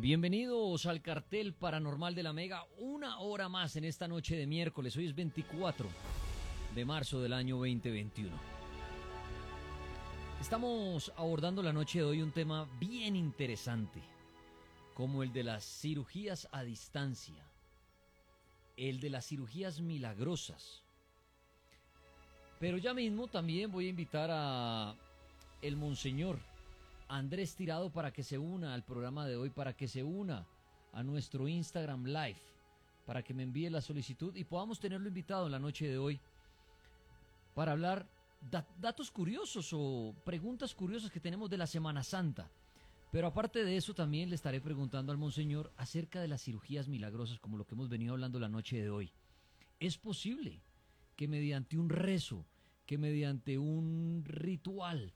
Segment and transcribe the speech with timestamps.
[0.00, 4.96] Bienvenidos al cartel paranormal de la Mega, una hora más en esta noche de miércoles.
[4.96, 5.88] Hoy es 24
[6.72, 8.30] de marzo del año 2021.
[10.40, 14.00] Estamos abordando la noche de hoy un tema bien interesante,
[14.94, 17.44] como el de las cirugías a distancia,
[18.76, 20.84] el de las cirugías milagrosas.
[22.60, 24.94] Pero ya mismo también voy a invitar a
[25.60, 26.38] el monseñor
[27.08, 30.46] Andrés Tirado para que se una al programa de hoy, para que se una
[30.92, 32.40] a nuestro Instagram Live,
[33.06, 36.20] para que me envíe la solicitud y podamos tenerlo invitado en la noche de hoy
[37.54, 38.06] para hablar
[38.78, 42.50] datos curiosos o preguntas curiosas que tenemos de la Semana Santa.
[43.10, 47.38] Pero aparte de eso también le estaré preguntando al Monseñor acerca de las cirugías milagrosas
[47.40, 49.10] como lo que hemos venido hablando la noche de hoy.
[49.80, 50.60] ¿Es posible
[51.16, 52.44] que mediante un rezo,
[52.84, 55.14] que mediante un ritual,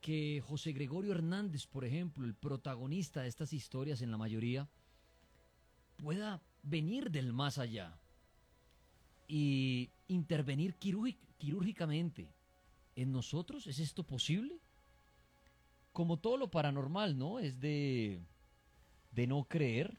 [0.00, 4.68] que José Gregorio Hernández, por ejemplo, el protagonista de estas historias en la mayoría,
[5.96, 7.98] pueda venir del más allá
[9.28, 12.28] y intervenir quirúrgicamente
[12.96, 13.66] en nosotros.
[13.66, 14.58] ¿Es esto posible?
[15.92, 17.38] Como todo lo paranormal, ¿no?
[17.38, 18.20] Es de,
[19.12, 19.98] de no creer,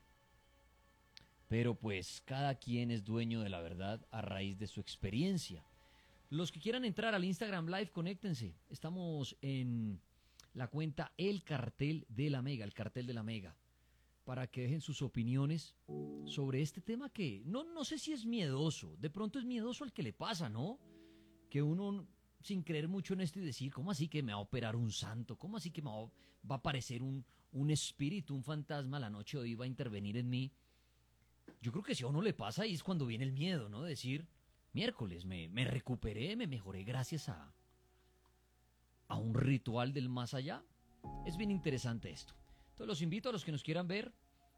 [1.47, 5.63] pero pues cada quien es dueño de la verdad a raíz de su experiencia.
[6.31, 8.55] Los que quieran entrar al Instagram Live, conéctense.
[8.69, 9.99] Estamos en
[10.53, 13.53] la cuenta El Cartel de la Mega, el Cartel de la Mega,
[14.23, 15.75] para que dejen sus opiniones
[16.23, 18.95] sobre este tema que no, no sé si es miedoso.
[18.95, 20.79] De pronto es miedoso al que le pasa, ¿no?
[21.49, 22.07] Que uno,
[22.39, 24.89] sin creer mucho en esto y decir, ¿cómo así que me va a operar un
[24.89, 25.37] santo?
[25.37, 26.09] ¿Cómo así que me va,
[26.47, 30.29] a aparecer un, un espíritu, un fantasma la noche de hoy va a intervenir en
[30.29, 30.49] mí?
[31.61, 33.81] Yo creo que si a uno le pasa ahí es cuando viene el miedo, ¿no?
[33.81, 34.25] Decir,
[34.73, 37.53] miércoles, me, me recuperé, me mejoré gracias a,
[39.07, 40.63] a un ritual del más allá.
[41.25, 42.33] Es bien interesante esto.
[42.69, 44.11] Entonces los invito a los que nos quieran ver,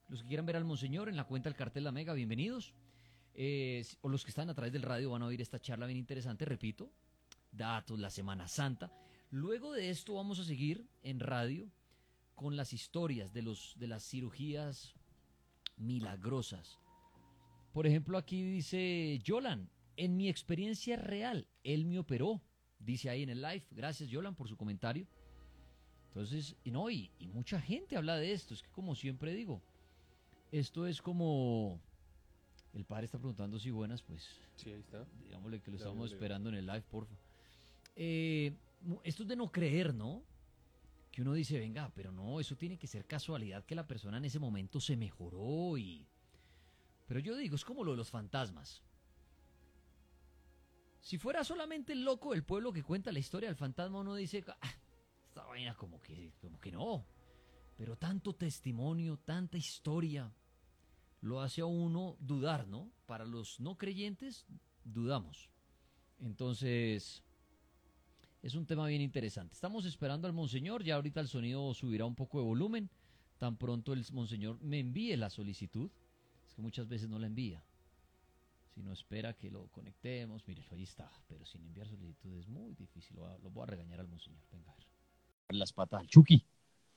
[0.10, 2.74] los que quieran ver al Monseñor en la cuenta del cartel La Mega, bienvenidos.
[3.36, 5.98] Eh, o los que están a través del radio van a oír esta charla bien
[5.98, 6.92] interesante, repito,
[7.52, 8.92] datos, la Semana Santa.
[9.32, 11.68] Luego de esto vamos a seguir en radio
[12.36, 14.94] con las historias de, los, de las cirugías
[15.78, 16.78] milagrosas.
[17.74, 22.42] Por ejemplo, aquí dice Yolan, en mi experiencia real, él me operó,
[22.80, 23.64] dice ahí en el live.
[23.72, 25.08] Gracias, Yolan, por su comentario.
[26.08, 28.54] Entonces, y no, y, mucha gente habla de esto.
[28.54, 29.62] Es que, como siempre digo,
[30.52, 31.80] esto es como.
[32.74, 34.28] El padre está preguntando si buenas, pues.
[34.56, 35.06] Sí, ahí está.
[35.24, 37.16] Digámosle que lo estamos esperando en el live, porfa.
[37.96, 38.54] Eh,
[39.04, 40.24] esto es de no creer, ¿no?
[41.12, 44.26] Que uno dice, venga, pero no, eso tiene que ser casualidad que la persona en
[44.26, 46.08] ese momento se mejoró y.
[47.08, 48.84] Pero yo digo, es como lo de los fantasmas.
[51.04, 54.42] Si fuera solamente el loco del pueblo que cuenta la historia del fantasma, uno dice,
[54.62, 54.74] ah,
[55.28, 57.06] esta vaina como que, como que no.
[57.76, 60.34] Pero tanto testimonio, tanta historia,
[61.20, 62.90] lo hace a uno dudar, ¿no?
[63.06, 64.46] Para los no creyentes,
[64.86, 65.50] dudamos.
[66.22, 67.22] Entonces,
[68.42, 69.56] es un tema bien interesante.
[69.56, 72.90] Estamos esperando al Monseñor, ya ahorita el sonido subirá un poco de volumen.
[73.40, 75.92] Tan pronto el Monseñor me envíe la solicitud,
[76.48, 77.62] es que muchas veces no la envía.
[78.74, 82.74] Si no espera que lo conectemos, mire, ahí está, pero sin enviar solicitud es muy
[82.74, 83.18] difícil.
[83.18, 84.42] Lo, voy a regañar al monseñor.
[84.52, 84.88] Venga, a ver.
[85.50, 86.44] Las patas al Chucky,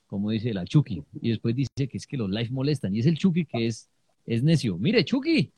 [0.07, 1.03] como dice la Chucky.
[1.21, 2.95] Y después dice que es que los live molestan.
[2.95, 3.91] Y es el Chucky que es,
[4.25, 4.77] es necio.
[4.79, 5.51] Mire, Chucky,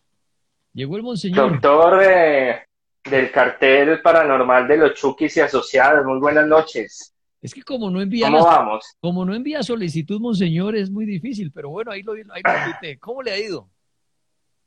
[0.73, 1.53] llegó el monseñor.
[1.53, 2.63] Doctor eh,
[3.09, 7.13] del cartel paranormal de los Chuckys y asociados, muy buenas noches.
[7.41, 8.83] Es que como no envía ¿Cómo vamos?
[8.99, 13.23] como no envía solicitud, monseñor, es muy difícil, pero bueno, ahí lo, ahí lo ¿Cómo
[13.23, 13.69] le ha ido?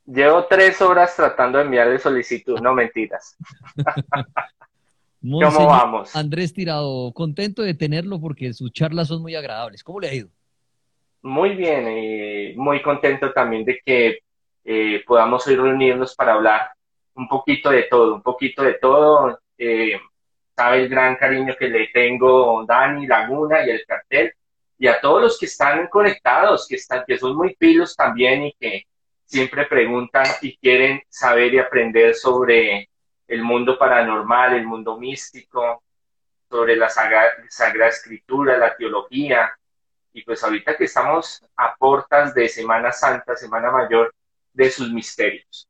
[0.05, 3.37] Llevo tres horas tratando de enviarle solicitud, no mentiras.
[5.21, 6.13] ¿Cómo vamos?
[6.15, 9.81] Andrés Tirado, contento de tenerlo porque sus charlas son muy agradables.
[9.81, 10.29] ¿Cómo le ha ido?
[11.21, 14.19] Muy bien, y muy contento también de que
[14.65, 16.71] eh, podamos hoy reunirnos para hablar
[17.15, 19.39] un poquito de todo, un poquito de todo.
[19.57, 19.97] Eh,
[20.53, 24.33] sabe el gran cariño que le tengo Dani, Laguna y el cartel,
[24.77, 28.53] y a todos los que están conectados, que, están, que son muy pilos también y
[28.59, 28.85] que
[29.25, 32.89] siempre preguntan y quieren saber y aprender sobre
[33.27, 35.83] el mundo paranormal, el mundo místico,
[36.49, 39.51] sobre la Sagrada, Escritura, la teología.
[40.13, 44.13] Y pues ahorita que estamos a portas de Semana Santa, Semana Mayor,
[44.53, 45.67] de sus misterios.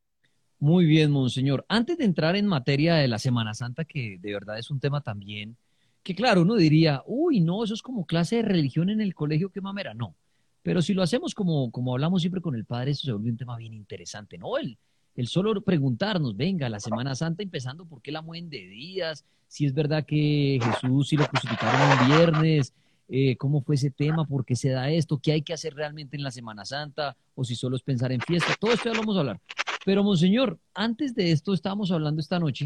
[0.60, 1.66] Muy bien, monseñor.
[1.70, 5.02] Antes de entrar en materia de la Semana Santa, que de verdad es un tema
[5.02, 5.56] también,
[6.04, 9.50] que claro, uno diría, uy, no, eso es como clase de religión en el colegio,
[9.50, 9.94] qué mamera.
[9.94, 10.16] No,
[10.64, 13.38] pero si lo hacemos como, como hablamos siempre con el Padre, eso se vuelve un
[13.38, 14.58] tema bien interesante, ¿no?
[14.58, 14.78] El,
[15.16, 19.26] el solo preguntarnos, venga, la Semana Santa empezando, ¿por qué la mueven de días?
[19.48, 22.74] Si es verdad que Jesús sí lo crucificaron un viernes,
[23.10, 26.18] eh, cómo fue ese tema, por qué se da esto, qué hay que hacer realmente
[26.18, 29.02] en la Semana Santa, o si solo es pensar en fiesta, todo esto ya lo
[29.02, 29.42] vamos a hablar.
[29.86, 32.66] Pero, Monseñor, antes de esto estábamos hablando esta noche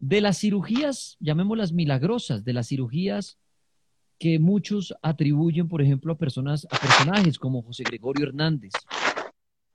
[0.00, 3.38] de las cirugías, llamémoslas milagrosas, de las cirugías
[4.18, 8.72] que muchos atribuyen, por ejemplo, a personas, a personajes como José Gregorio Hernández,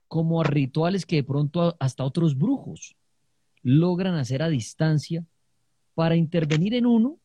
[0.06, 2.94] como a rituales que de pronto hasta otros brujos
[3.62, 5.24] logran hacer a distancia
[5.94, 7.18] para intervenir en uno,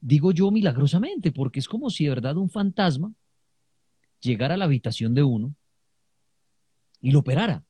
[0.00, 3.12] digo yo milagrosamente, porque es como si de verdad un fantasma
[4.20, 5.54] llegara a la habitación de uno
[7.00, 7.62] y lo operara.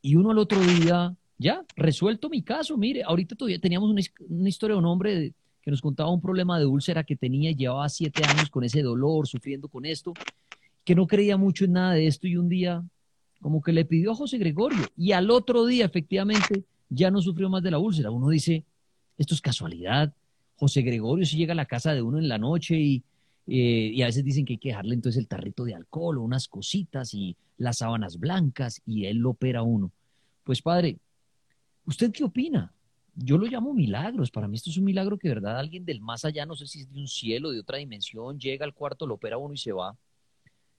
[0.00, 4.74] Y uno al otro día, ya, resuelto mi caso, mire, ahorita todavía teníamos una, historia
[4.74, 8.50] de un hombre que nos contaba un problema de úlcera que tenía llevaba siete años
[8.50, 10.12] con ese dolor, sufriendo con esto,
[10.84, 12.82] que no creía mucho en nada de esto y un día
[13.40, 17.48] como que le pidió a José Gregorio y al otro día efectivamente ya no sufrió
[17.48, 18.10] más de la úlcera.
[18.10, 18.64] Uno dice,
[19.16, 20.12] esto es casualidad.
[20.56, 23.02] José Gregorio si llega a la casa de uno en la noche y,
[23.46, 26.22] eh, y a veces dicen que hay que dejarle entonces el tarrito de alcohol o
[26.22, 29.92] unas cositas y las sábanas blancas y él lo opera a uno.
[30.44, 30.98] Pues padre,
[31.86, 32.72] ¿usted qué opina?
[33.14, 34.30] Yo lo llamo milagros.
[34.30, 36.66] Para mí esto es un milagro que, de verdad, alguien del más allá, no sé
[36.66, 39.54] si es de un cielo, de otra dimensión, llega al cuarto, lo opera a uno
[39.54, 39.94] y se va.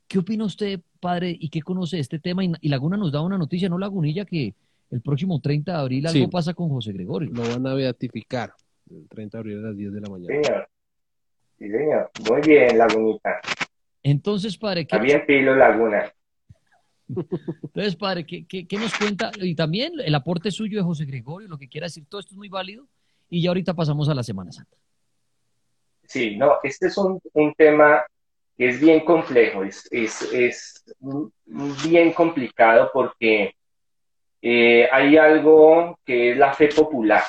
[0.07, 2.43] ¿Qué opina usted, padre, y qué conoce de este tema?
[2.43, 4.25] Y, Laguna nos da una noticia, ¿no, Lagunilla?
[4.25, 4.53] Que
[4.91, 7.31] el próximo 30 de abril algo pasa con José Gregorio.
[7.31, 8.53] Lo van a beatificar
[8.89, 10.43] el 30 de abril a las 10 de la mañana.
[10.43, 10.69] Señor.
[11.57, 12.11] Sí, señor.
[12.29, 13.41] Muy bien, Lagunita.
[14.03, 14.95] Entonces, padre, ¿qué...
[14.95, 16.11] Está bien pilo, Laguna.
[17.07, 19.31] Entonces, padre, ¿qué, ¿qué, nos cuenta?
[19.39, 22.37] Y también el aporte suyo de José Gregorio, lo que quiera decir, todo esto es
[22.37, 22.87] muy válido.
[23.29, 24.77] Y ya ahorita pasamos a la Semana Santa.
[26.05, 28.03] Sí, no, este es un, un tema
[28.57, 30.83] que es bien complejo, es, es, es
[31.87, 33.55] bien complicado porque
[34.41, 37.23] eh, hay algo que es la fe popular.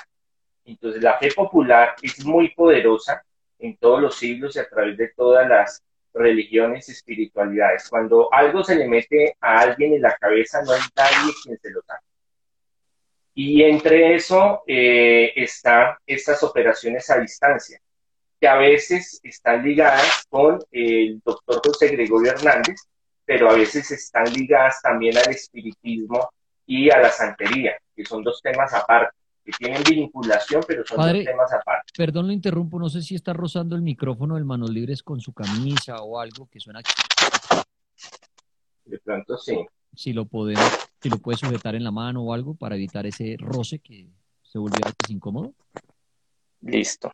[0.65, 3.23] Entonces, la fe popular es muy poderosa
[3.59, 5.83] en todos los siglos y a través de todas las
[6.15, 7.89] religiones espiritualidades.
[7.89, 11.71] Cuando algo se le mete a alguien en la cabeza, no hay nadie quien se
[11.71, 12.01] lo da.
[13.35, 17.81] Y entre eso eh, están estas operaciones a distancia,
[18.41, 22.77] que a veces están ligadas con el doctor José Gregorio Hernández,
[23.25, 26.31] pero a veces están ligadas también al espiritismo
[26.65, 31.25] y a la santería, que son dos temas aparte, que tienen vinculación, pero son dos
[31.25, 31.93] temas aparte.
[31.97, 35.33] Perdón, lo interrumpo, no sé si está rozando el micrófono del Manos Libres con su
[35.33, 36.81] camisa o algo que suena.
[38.85, 39.65] De pronto sí.
[39.95, 40.65] Si lo podemos,
[41.01, 44.09] si lo puede sujetar en la mano o algo para evitar ese roce que
[44.43, 45.53] se volvió a veces incómodo.
[46.63, 47.13] Listo.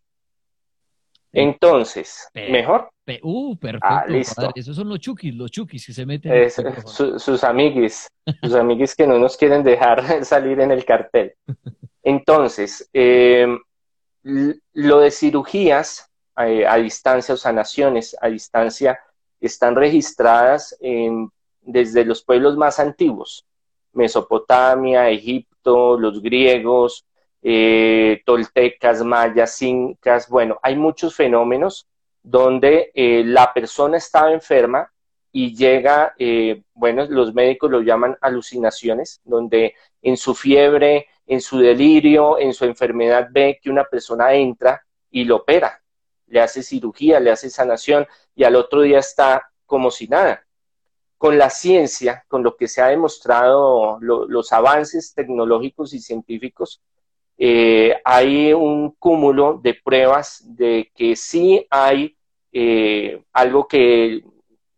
[1.32, 2.90] Entonces, ¿mejor?
[3.22, 3.86] uh, perfecto.
[3.88, 4.50] Ah, listo.
[4.54, 6.50] Esos son los chukis, los chukis que se meten.
[6.50, 8.08] sus amiguis,
[8.42, 11.34] sus amiguis que no nos quieren dejar salir en el cartel.
[12.02, 13.58] Entonces, em,
[14.22, 18.98] lo de cirugías eh, a distancia o sanaciones a distancia
[19.40, 20.76] están registradas
[21.60, 23.46] desde los pueblos más antiguos,
[23.92, 27.06] Mesopotamia, Egipto, los griegos,
[27.42, 31.86] eh, toltecas, mayas, incas, bueno, hay muchos fenómenos
[32.22, 34.92] donde eh, la persona estaba enferma
[35.32, 41.58] y llega, eh, bueno, los médicos lo llaman alucinaciones, donde en su fiebre, en su
[41.58, 45.80] delirio, en su enfermedad ve que una persona entra y lo opera,
[46.26, 48.04] le hace cirugía, le hace sanación
[48.34, 50.44] y al otro día está como si nada.
[51.16, 56.82] Con la ciencia, con lo que se ha demostrado, los avances tecnológicos y científicos,
[57.38, 62.16] eh, hay un cúmulo de pruebas de que sí hay
[62.50, 64.24] eh, algo que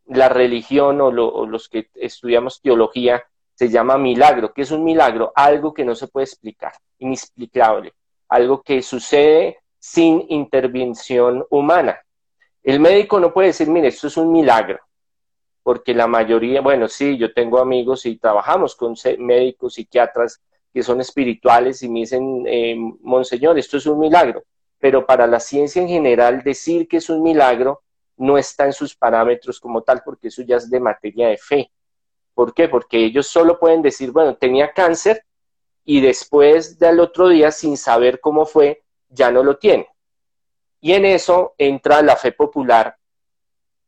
[0.04, 1.10] la religión o,
[1.46, 3.24] los que estudiamos teología
[3.62, 4.52] se llama milagro.
[4.52, 5.30] ¿Qué es un milagro?
[5.36, 7.94] Algo que no se puede explicar, inexplicable,
[8.28, 12.00] algo que sucede sin intervención humana.
[12.64, 14.80] El médico no puede decir, mire, esto es un milagro,
[15.62, 20.42] porque la mayoría, bueno, sí, yo tengo amigos y trabajamos con médicos, psiquiatras
[20.74, 24.42] que son espirituales y me dicen, eh, Monseñor, esto es un milagro,
[24.80, 27.82] pero para la ciencia en general decir que es un milagro
[28.16, 31.70] no está en sus parámetros como tal, porque eso ya es de materia de fe.
[32.34, 32.68] ¿Por qué?
[32.68, 35.24] Porque ellos solo pueden decir, bueno, tenía cáncer
[35.84, 39.88] y después del otro día, sin saber cómo fue, ya no lo tiene.
[40.80, 42.96] Y en eso entra la fe popular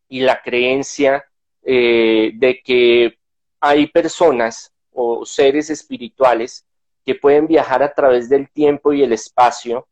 [0.08, 1.24] y la creencia
[1.62, 3.18] eh, de que
[3.60, 6.66] hay personas o seres espirituales
[7.04, 9.88] que pueden viajar a través del tiempo y el espacio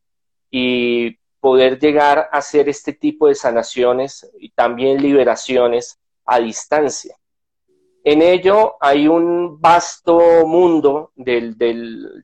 [0.50, 7.16] y poder llegar a hacer este tipo de sanaciones y también liberaciones a distancia.
[8.04, 11.56] En ello hay un vasto mundo del,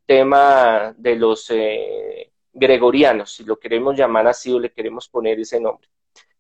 [0.07, 5.61] tema de los eh, gregorianos, si lo queremos llamar así o le queremos poner ese
[5.61, 5.89] nombre.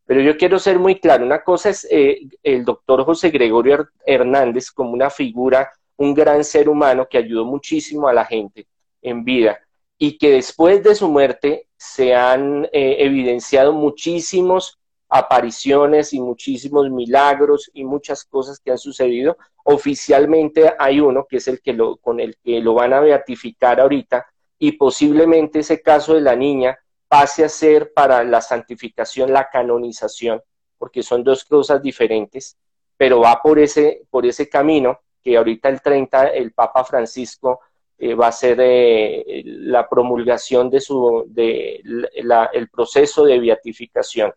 [0.05, 4.73] Pero yo quiero ser muy claro, una cosa es eh, el doctor José Gregorio Hernández
[4.73, 8.67] como una figura, un gran ser humano que ayudó muchísimo a la gente
[9.03, 9.61] en vida
[9.99, 17.71] y que después de su muerte se han eh, evidenciado muchísimos apariciones y muchísimos milagros
[17.73, 19.39] y muchas cosas que han sucedido.
[19.65, 23.81] Oficialmente hay uno que es el que lo, con el que lo van a beatificar
[23.81, 24.27] ahorita
[24.59, 30.43] y posiblemente ese caso de la niña pase a ser para la santificación la canonización,
[30.77, 32.57] porque son dos cosas diferentes,
[32.97, 37.61] pero va por ese, por ese camino que ahorita el 30 el Papa Francisco
[37.97, 41.83] eh, va a ser eh, la promulgación de su de
[42.53, 44.33] el proceso de beatificación.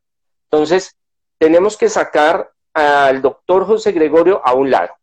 [0.52, 0.98] Entonces,
[1.38, 4.94] tenemos que sacar al doctor José Gregorio a un lado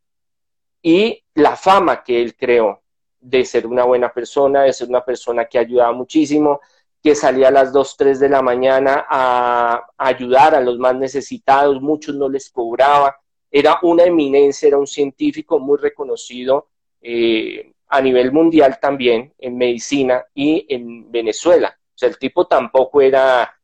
[0.83, 2.83] y la fama que él creó
[3.19, 6.61] de ser una buena persona, de ser una persona que ayudaba muchísimo,
[7.02, 11.81] que salía a las 2, 3 de la mañana a, ayudar a los más necesitados,
[11.81, 13.17] muchos no les cobraba,
[13.50, 16.69] era una eminencia, era un científico muy reconocido
[17.00, 21.75] eh, a nivel mundial también en medicina y en Venezuela.
[21.78, 23.57] O sea, el tipo tampoco era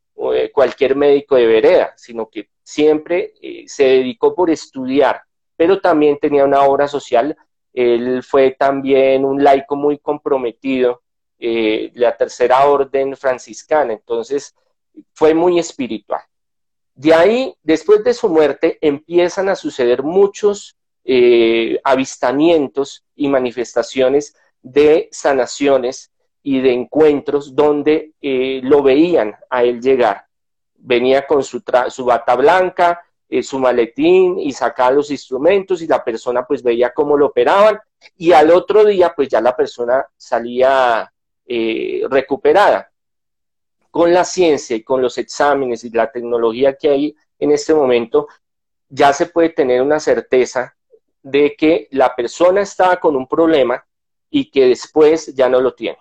[0.52, 5.22] cualquier médico de vereda, sino que siempre eh, se dedicó por estudiar,
[5.56, 7.36] pero también tenía una obra social.
[7.72, 11.02] Él fue también un laico muy comprometido
[11.38, 14.54] eh, la tercera orden franciscana, entonces
[15.12, 16.22] fue muy espiritual.
[16.94, 25.08] De ahí, después de su muerte, empiezan a suceder muchos eh, avistamientos y manifestaciones de
[25.10, 26.12] sanaciones
[26.44, 30.26] y de encuentros donde eh, lo veían a él llegar.
[30.76, 33.02] Venía con su, su bata blanca,
[33.42, 37.80] su maletín y sacaba los instrumentos y la persona pues veía cómo lo operaban
[38.16, 41.10] y al otro día pues ya la persona salía
[41.46, 42.90] eh, recuperada.
[43.90, 48.28] Con la ciencia y con los exámenes y la tecnología que hay en este momento,
[48.88, 50.76] ya se puede tener una certeza
[51.22, 53.84] de que la persona estaba con un problema
[54.30, 55.98] y que después ya no lo tiene.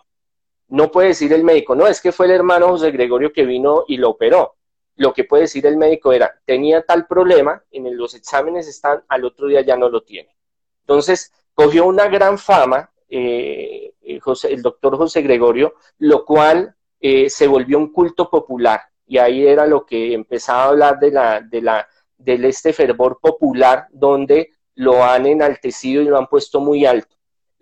[0.68, 3.84] No puede decir el médico, no, es que fue el hermano José Gregorio que vino
[3.88, 4.56] y lo operó.
[4.96, 9.26] Lo que puede decir el médico era, tenía tal problema, en los exámenes están, al
[9.26, 10.36] otro día ya no lo tiene.
[10.82, 17.48] Entonces, cogió una gran fama eh, eh, el doctor José Gregorio, lo cual eh, se
[17.48, 18.82] volvió un culto popular.
[19.06, 23.20] Y ahí era lo que empezaba a hablar de la, de la, del este fervor
[23.22, 27.16] popular, donde lo han enaltecido y lo han puesto muy alto.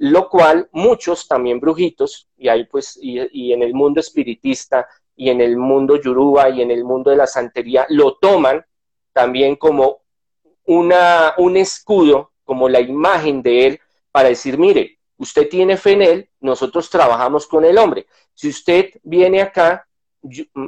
[0.03, 5.41] Lo cual muchos, también brujitos, y ahí pues, y, en el mundo espiritista, y en
[5.41, 8.65] el mundo yoruba, y en el mundo de la santería, lo toman
[9.13, 10.01] también como
[10.65, 13.79] una, un escudo, como la imagen de él,
[14.12, 18.08] para decir, mire, Usted tiene fe en él, nosotros trabajamos con el hombre.
[18.34, 19.88] Si usted viene acá,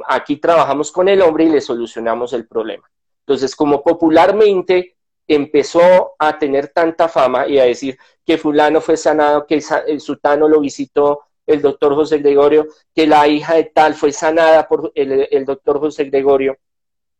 [0.06, 2.88] aquí trabajamos con el hombre y le solucionamos el problema.
[3.22, 4.93] Entonces, como popularmente
[5.26, 10.48] empezó a tener tanta fama y a decir que fulano fue sanado, que el sultano
[10.48, 15.44] lo visitó el doctor José Gregorio, que la hija de tal fue sanada por el,
[15.44, 16.56] doctor José Gregorio,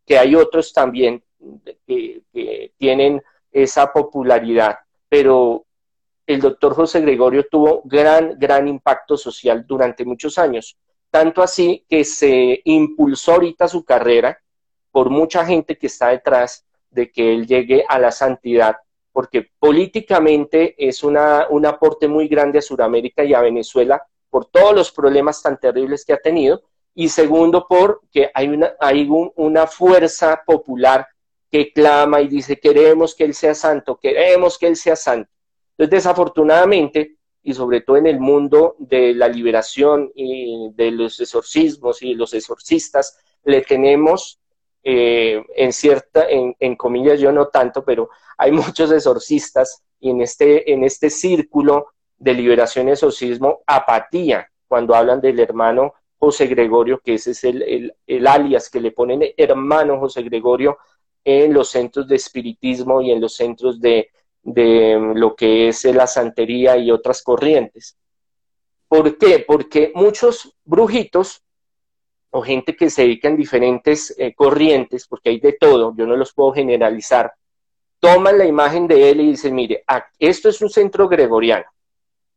[0.07, 1.23] que hay otros también
[1.87, 2.23] que
[2.79, 5.65] tienen esa popularidad, pero
[6.27, 10.77] el doctor José Gregorio tuvo gran, gran impacto social durante muchos años.
[11.11, 14.39] Tanto así que se impulsó ahorita su carrera
[14.91, 16.64] por mucha gente que está detrás
[16.95, 18.77] de que él llegue a la santidad,
[19.13, 24.75] porque políticamente es una, un aporte muy grande a Sudamérica y a Venezuela por todos
[24.75, 26.63] los problemas tan terribles que ha tenido,
[26.95, 31.07] y segundo, porque hay una, hay una fuerza popular
[31.51, 35.31] que clama y dice, queremos que Él sea santo, queremos que Él sea santo.
[35.77, 42.03] Entonces, desafortunadamente, y sobre todo en el mundo de la liberación y de los exorcismos
[42.03, 44.41] y los exorcistas, le tenemos
[44.85, 50.21] eh, en cierta, en, en, comillas yo no tanto, pero hay muchos exorcistas y en
[50.21, 51.87] este, en este círculo
[52.19, 57.63] de liberación y exorcismo, apatía cuando hablan del hermano José Gregorio, que ese es el,
[57.63, 60.79] el, el alias que le ponen hermano José Gregorio
[61.25, 64.11] en los centros de espiritismo y en los centros de,
[64.43, 67.97] de lo que es la santería y otras corrientes.
[68.89, 69.45] ¿Por qué?
[69.47, 71.44] Porque muchos brujitos
[72.37, 76.17] o gente que se dedica en diferentes eh, corrientes, porque hay de todo, yo no
[76.17, 77.33] los puedo generalizar,
[78.01, 79.85] toman la imagen de él y dicen, mire,
[80.19, 81.67] esto es un centro gregoriano,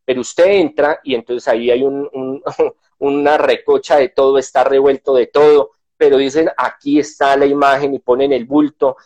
[0.04, 1.82] pero usted entra y entonces ahí hay
[2.98, 7.98] una recocha de todo, está revuelto de todo, pero dicen, aquí está la imagen y
[7.98, 8.96] ponen el bulto,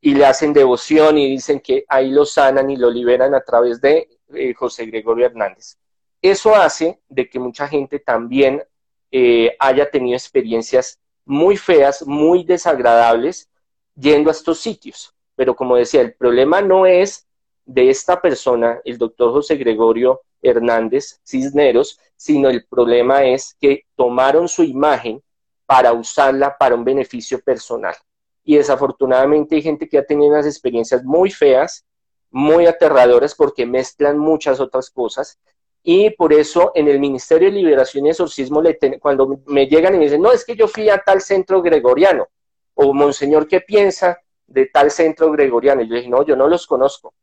[0.00, 3.78] y le hacen devoción y dicen que ahí lo sanan y lo liberan a través
[3.82, 5.76] de eh, José Gregorio Hernández.
[6.22, 8.62] Eso hace de que mucha gente también
[9.10, 13.48] eh, haya tenido experiencias muy feas, muy desagradables
[13.94, 15.14] yendo a estos sitios.
[15.36, 17.26] Pero como decía, el problema no es
[17.64, 24.48] de esta persona, el doctor José Gregorio Hernández Cisneros, sino el problema es que tomaron
[24.48, 25.22] su imagen
[25.66, 27.94] para usarla para un beneficio personal.
[28.42, 31.84] Y desafortunadamente hay gente que ha tenido unas experiencias muy feas,
[32.30, 35.38] muy aterradoras, porque mezclan muchas otras cosas.
[35.82, 38.62] Y por eso en el Ministerio de Liberación y Exorcismo,
[39.00, 42.28] cuando me llegan y me dicen, no, es que yo fui a tal centro gregoriano,
[42.74, 45.82] o Monseñor, ¿qué piensa de tal centro gregoriano?
[45.82, 47.14] Y yo dije, no, yo no los conozco.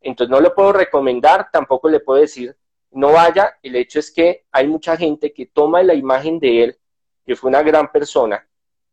[0.00, 2.56] Entonces no le puedo recomendar, tampoco le puedo decir,
[2.92, 3.58] no vaya.
[3.62, 6.78] El hecho es que hay mucha gente que toma la imagen de él
[7.26, 8.46] que fue una gran persona,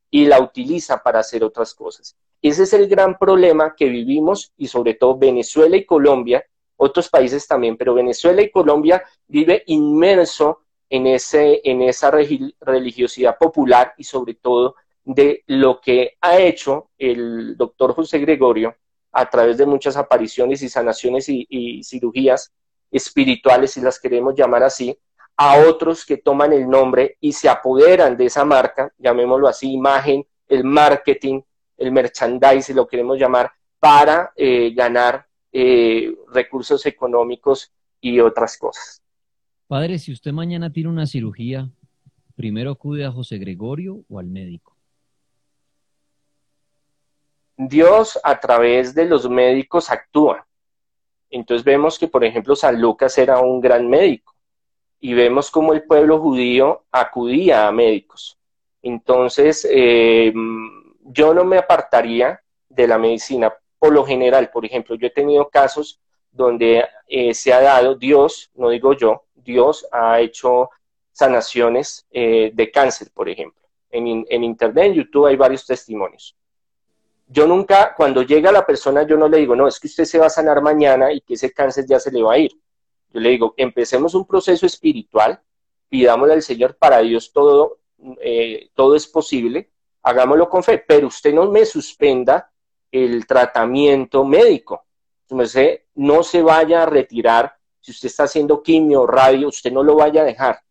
[0.10, 2.16] y la utiliza para hacer otras cosas.
[2.42, 6.46] Ese es el gran problema que vivimos y sobre todo Venezuela y Colombia,
[6.78, 13.94] otros países también, pero Venezuela y Colombia vive inmerso en, ese, en esa religiosidad popular
[13.98, 18.76] y sobre todo de lo que ha hecho el doctor José Gregorio
[19.12, 22.54] a través de muchas apariciones y sanaciones y cirugías
[22.92, 24.98] espirituales, si las queremos llamar así,
[25.38, 30.26] a otros que toman el nombre y se apoderan de esa marca, llamémoslo así, imagen,
[30.48, 31.42] el marketing,
[31.78, 35.27] el merchandising, si lo queremos llamar, para eh, ganar
[35.60, 39.02] eh, recursos económicos y otras cosas.
[39.66, 41.68] Padre, si usted mañana tiene una cirugía,
[42.36, 44.76] ¿primero acude a José Gregorio o al médico?
[47.58, 50.48] Dios a través de los médicos actúa.
[51.32, 54.36] Entonces vemos que, por ejemplo, San Lucas era un gran médico
[55.00, 58.38] y vemos cómo el pueblo judío acudía a médicos.
[58.84, 60.32] Entonces, eh,
[61.06, 63.52] yo no me apartaría de la medicina.
[63.80, 66.00] Por lo general, por ejemplo, yo he tenido casos
[66.32, 70.70] donde eh, se ha dado, Dios, no digo yo, Dios ha hecho
[71.12, 73.62] sanaciones eh, de cáncer, por ejemplo.
[73.90, 76.36] En, en Internet, en YouTube hay varios testimonios.
[77.28, 80.20] Yo nunca, cuando llega la persona, yo no le digo, no, es que usted se
[80.20, 82.52] va a sanar mañana y que ese cáncer ya se le va a ir
[83.14, 85.42] yo le digo, empecemos un proceso espiritual,
[85.90, 87.80] pidámosle al Señor, para Dios todo,
[88.22, 89.72] eh, todo es posible,
[90.04, 92.52] hagámoslo con fe, pero usted no me suspenda
[92.92, 94.86] el tratamiento médico.
[95.30, 99.96] Usted no se vaya a retirar, si usted está haciendo quimio, radio, usted no lo
[99.96, 100.62] vaya a dejar.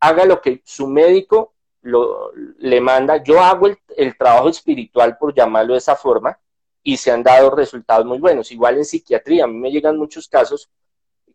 [0.00, 3.22] Haga lo que su médico lo, le manda.
[3.22, 6.38] Yo hago el, el trabajo espiritual, por llamarlo de esa forma,
[6.82, 8.52] y se han dado resultados muy buenos.
[8.52, 10.70] Igual en psiquiatría, a mí me llegan muchos casos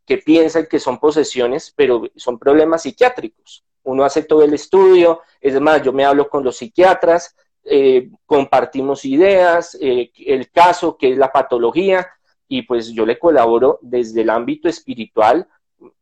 [0.06, 3.64] que piensan que son posesiones, pero son problemas psiquiátricos.
[3.84, 7.36] Uno hace todo el estudio, es más, yo me hablo con los psiquiatras,
[7.70, 12.08] eh, compartimos ideas, eh, el caso, que es la patología,
[12.48, 15.48] y pues yo le colaboro desde el ámbito espiritual,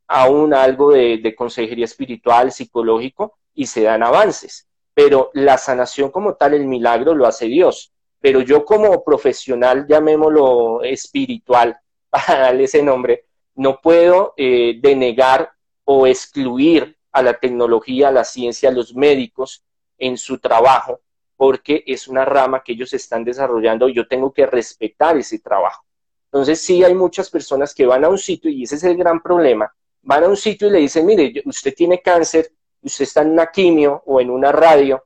[0.08, 4.68] aún algo de, de consejería espiritual, psicológico, y se dan avances.
[4.94, 7.92] Pero la sanación como tal, el milagro lo hace Dios.
[8.20, 11.78] Pero yo como profesional, llamémoslo espiritual,
[12.10, 13.26] para darle ese nombre,
[13.56, 15.52] no puedo eh, denegar
[15.84, 19.64] o excluir a la tecnología, a la ciencia, a los médicos
[19.98, 21.02] en su trabajo,
[21.38, 25.86] porque es una rama que ellos están desarrollando y yo tengo que respetar ese trabajo.
[26.26, 29.22] Entonces sí hay muchas personas que van a un sitio y ese es el gran
[29.22, 33.32] problema, van a un sitio y le dicen, mire, usted tiene cáncer, usted está en
[33.32, 35.04] una quimio o en una radio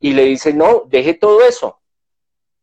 [0.00, 1.80] y le dicen, no, deje todo eso.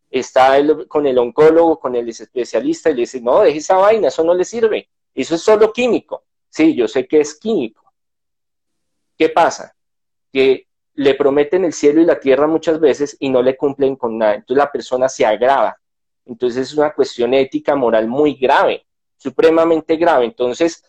[0.10, 0.58] Está
[0.88, 4.34] con el oncólogo, con el especialista y le dice, no, deje esa vaina, eso no
[4.34, 4.90] le sirve.
[5.14, 6.26] Eso es solo químico.
[6.50, 7.94] Sí, yo sé que es químico.
[9.18, 9.74] ¿Qué pasa?
[10.34, 14.18] Que le prometen el cielo y la tierra muchas veces y no le cumplen con
[14.18, 14.36] nada.
[14.36, 15.78] Entonces la persona se agrava.
[16.26, 18.86] Entonces es una cuestión ética, moral muy grave,
[19.18, 20.26] supremamente grave.
[20.26, 20.84] Entonces,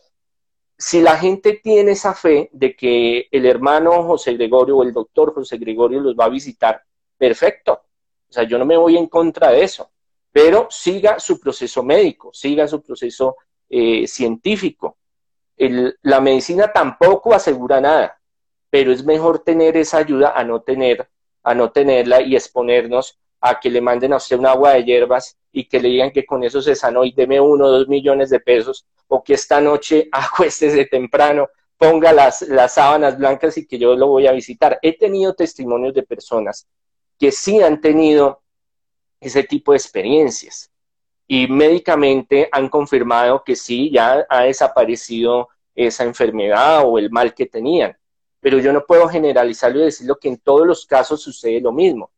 [0.76, 5.32] si la gente tiene esa fe de que el hermano José Gregorio o el doctor
[5.32, 6.82] José Gregorio los va a visitar,
[7.16, 7.82] perfecto.
[8.28, 9.90] O sea, yo no me voy en contra de eso,
[10.32, 13.36] pero siga su proceso médico, siga su proceso
[13.68, 14.98] eh, científico.
[15.56, 18.18] la medicina tampoco asegura nada,
[18.72, 21.06] pero es mejor tener esa ayuda a no tener,
[21.42, 25.36] a no tenerla y exponernos a que le manden a usted un agua de hierbas
[25.52, 28.30] y que le digan que con eso se sanó y deme uno o dos millones
[28.30, 33.78] de pesos, o que esta noche acuéstese temprano, ponga las, las sábanas blancas y que
[33.78, 34.78] yo lo voy a visitar.
[34.80, 36.66] He tenido testimonios de personas
[37.18, 38.40] que sí han tenido
[39.20, 40.70] ese tipo de experiencias
[41.28, 47.44] y médicamente han confirmado que sí, ya ha desaparecido esa enfermedad o el mal que
[47.44, 47.98] tenían.
[48.42, 52.10] Pero yo no puedo generalizarlo y decirlo que en todos los casos sucede lo mismo.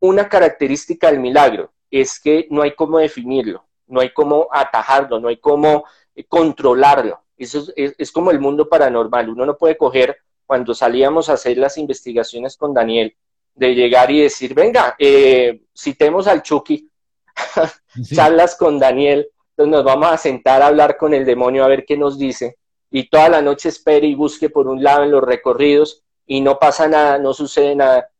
[0.00, 5.28] Una característica del milagro es que no hay cómo definirlo, no hay cómo atajarlo, no
[5.28, 7.20] hay cómo eh, controlarlo.
[7.36, 9.28] Eso es, es como el mundo paranormal.
[9.28, 10.16] Uno no puede coger,
[10.46, 13.14] cuando salíamos a hacer las investigaciones con Daniel,
[13.58, 16.88] de llegar y decir, venga, eh, citemos al Chucky,
[18.14, 21.84] charlas con Daniel, entonces nos vamos a sentar a hablar con el demonio a ver
[21.84, 22.56] qué nos dice,
[22.90, 26.58] y toda la noche espere y busque por un lado en los recorridos y no
[26.58, 28.10] pasa nada, no sucede nada,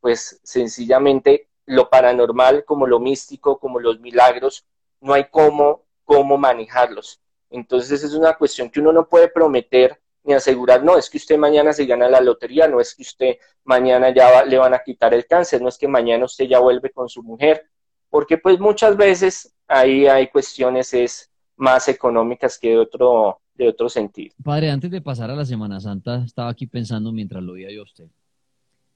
[0.00, 4.66] pues sencillamente lo paranormal, como lo místico, como los milagros,
[5.00, 7.20] no hay cómo, cómo manejarlos.
[7.50, 11.38] Entonces es una cuestión que uno no puede prometer ni asegurar, no, es que usted
[11.38, 15.14] mañana se gana la lotería, no es que usted mañana ya le van a quitar
[15.14, 17.66] el cáncer, no es que mañana usted ya vuelve con su mujer,
[18.10, 23.88] porque pues muchas veces ahí hay cuestiones es más económicas que de otro, de otro
[23.88, 24.34] sentido.
[24.42, 27.80] Padre, antes de pasar a la Semana Santa, estaba aquí pensando mientras lo oía yo
[27.80, 28.08] a usted.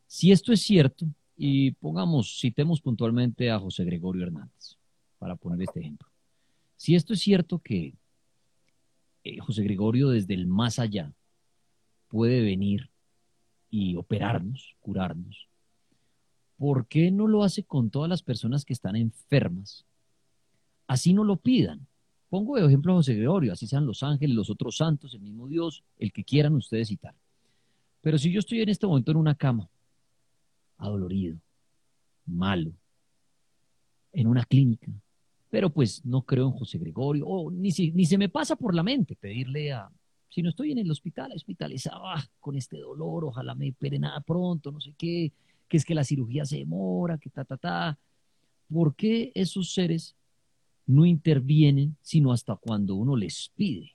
[0.07, 4.77] Si esto es cierto, y pongamos, citemos puntualmente a José Gregorio Hernández,
[5.18, 6.09] para poner este ejemplo.
[6.77, 7.94] Si esto es cierto que
[9.24, 11.12] eh, José Gregorio desde el más allá
[12.09, 12.90] puede venir
[13.70, 15.48] y operarnos, curarnos,
[16.57, 19.85] ¿por qué no lo hace con todas las personas que están enfermas?
[20.87, 21.87] Así no lo pidan.
[22.34, 25.46] Pongo de ejemplo a José Gregorio, así sean los ángeles, los otros santos, el mismo
[25.46, 27.14] Dios, el que quieran ustedes citar.
[28.00, 29.70] Pero si yo estoy en este momento en una cama
[30.78, 31.38] adolorido,
[32.26, 32.72] malo,
[34.12, 34.90] en una clínica.
[35.48, 38.82] Pero pues no creo en José Gregorio, o ni, ni se me pasa por la
[38.82, 39.88] mente pedirle a,
[40.28, 44.20] si no estoy en el hospital, hospitalizado, ah, con este dolor, ojalá me opere nada
[44.22, 45.30] pronto, no sé qué,
[45.68, 47.96] que es que la cirugía se demora, que ta, ta, ta.
[48.68, 50.16] ¿Por qué esos seres
[50.86, 53.92] no intervienen sino hasta cuando uno les pide?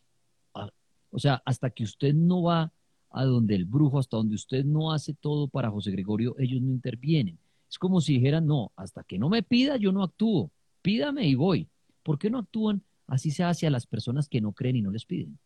[0.54, 0.70] Ah,
[1.12, 2.72] o sea, hasta que usted no va
[3.12, 6.72] a donde el brujo, hasta donde usted no hace todo para José Gregorio, ellos no
[6.72, 7.40] intervienen.
[7.70, 10.52] Es como si dijeran, no, hasta que no me pida, yo no actúo.
[10.82, 11.68] Pídame y voy.
[12.04, 14.92] ¿Por qué no actúan así se hace a las personas que no creen y no
[14.92, 15.38] les piden?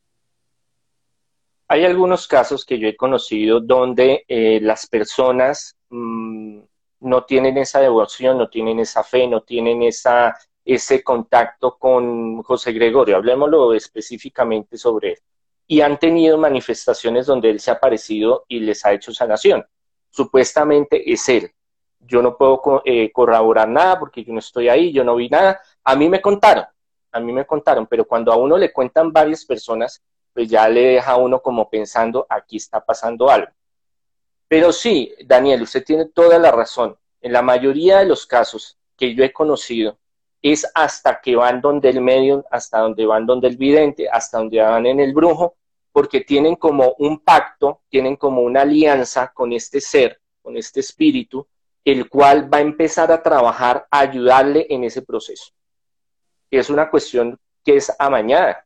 [1.68, 6.60] Hay algunos casos que yo he conocido donde eh, las personas mm,
[7.00, 12.72] no tienen esa devoción, no tienen esa fe, no tienen esa, ese contacto con José
[12.72, 13.18] Gregorio.
[13.18, 15.18] Hablemoslo específicamente sobre él
[15.68, 19.66] y han tenido manifestaciones donde él se ha aparecido y les ha hecho sanación.
[20.10, 21.52] Supuestamente es él.
[22.00, 25.62] Yo no puedo eh, corroborar nada porque yo no estoy ahí, yo no vi nada.
[25.84, 26.66] A mí me contaron,
[27.12, 30.82] a mí me contaron, pero cuando a uno le cuentan varias personas, pues ya le
[30.82, 33.52] deja a uno como pensando, aquí está pasando algo.
[34.48, 36.98] Pero sí, Daniel, usted tiene toda la razón.
[37.22, 39.98] En la mayoría de los casos que yo he conocido,
[40.44, 44.60] es hasta que van donde el medio, hasta donde van donde el vidente, hasta donde
[44.60, 45.56] van en el brujo,
[45.94, 51.48] porque tienen como un pacto, tienen como una alianza con este ser, con este espíritu,
[51.86, 55.54] el cual va a empezar a trabajar, a ayudarle en ese proceso.
[56.52, 58.66] Es una cuestión que es amañada,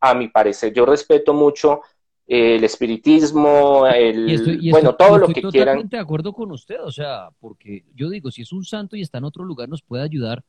[0.00, 0.72] a mi parecer.
[0.72, 1.82] Yo respeto mucho
[2.26, 5.80] eh, el espiritismo, el, bueno, todo lo que quieran.
[5.80, 9.02] Estoy de acuerdo con usted, o sea, porque yo digo, si es un santo y
[9.02, 10.42] está en otro lugar, nos puede ayudar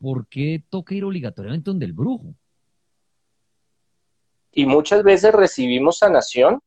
[0.00, 2.34] ¿por qué toca ir obligatoriamente donde el brujo?
[4.52, 6.60] Y muchas veces recibimos sanación,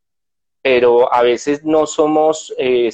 [0.61, 2.91] pero a veces no somos eh,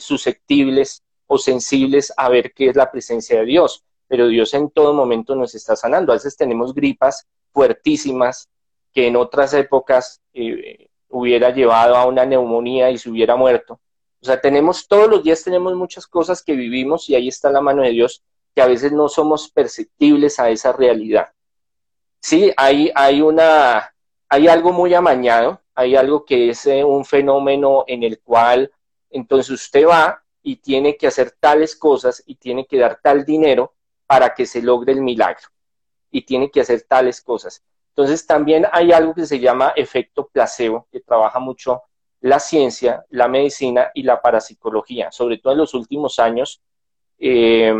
[0.00, 3.84] susceptibles o sensibles a ver qué es la presencia de Dios.
[4.08, 6.12] Pero Dios en todo momento nos está sanando.
[6.12, 8.48] A veces tenemos gripas fuertísimas
[8.92, 13.80] que en otras épocas eh, hubiera llevado a una neumonía y se hubiera muerto.
[14.20, 17.60] O sea, tenemos todos los días tenemos muchas cosas que vivimos y ahí está la
[17.60, 18.22] mano de Dios
[18.56, 21.30] que a veces no somos perceptibles a esa realidad.
[22.18, 23.94] Sí, hay, hay, una,
[24.30, 28.72] hay algo muy amañado, hay algo que es eh, un fenómeno en el cual
[29.10, 33.74] entonces usted va y tiene que hacer tales cosas y tiene que dar tal dinero
[34.06, 35.48] para que se logre el milagro
[36.10, 37.62] y tiene que hacer tales cosas.
[37.90, 41.82] Entonces también hay algo que se llama efecto placebo, que trabaja mucho
[42.20, 46.62] la ciencia, la medicina y la parapsicología, sobre todo en los últimos años.
[47.18, 47.74] Eh,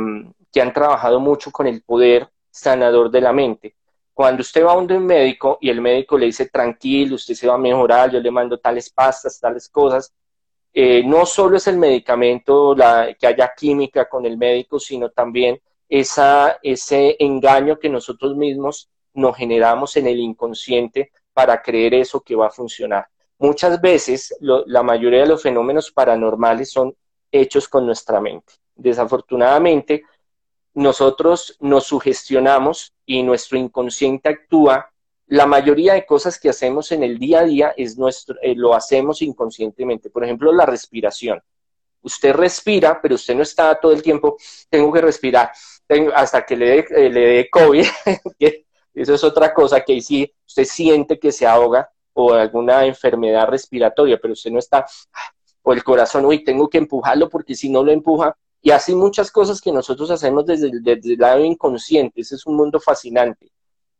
[0.57, 3.77] que han trabajado mucho con el poder sanador de la mente.
[4.15, 7.57] Cuando usted va a un médico y el médico le dice tranquilo, usted se va
[7.57, 10.15] a mejorar, yo le mando tales pastas, tales cosas,
[10.73, 12.75] eh, no solo es el medicamento,
[13.19, 19.37] que haya química con el médico, sino también esa, ese engaño que nosotros mismos nos
[19.37, 23.07] generamos en el inconsciente para creer eso que va a funcionar.
[23.39, 26.97] Muchas veces la mayoría de los fenómenos paranormales son
[27.31, 28.55] hechos con nuestra mente.
[28.75, 30.03] Desafortunadamente,
[30.77, 34.93] nosotros nos sugestionamos y nuestro inconsciente actúa.
[35.27, 38.75] La mayoría de cosas que hacemos en el día a día es nuestro, eh, lo
[38.75, 40.11] hacemos inconscientemente.
[40.11, 41.43] Por ejemplo, la respiración.
[42.03, 44.37] Usted respira, pero usted no está todo el tiempo,
[44.69, 45.51] tengo que respirar
[46.15, 47.87] hasta que le eh, le dé COVID.
[48.95, 54.19] Eso es otra cosa que sí, usted siente que se ahoga o alguna enfermedad respiratoria,
[54.21, 54.85] pero usted no está
[55.63, 59.31] o el corazón, uy, tengo que empujarlo porque si no lo empuja, y así muchas
[59.31, 63.53] cosas que nosotros hacemos desde, el lado inconsciente, ese es un mundo fascinante.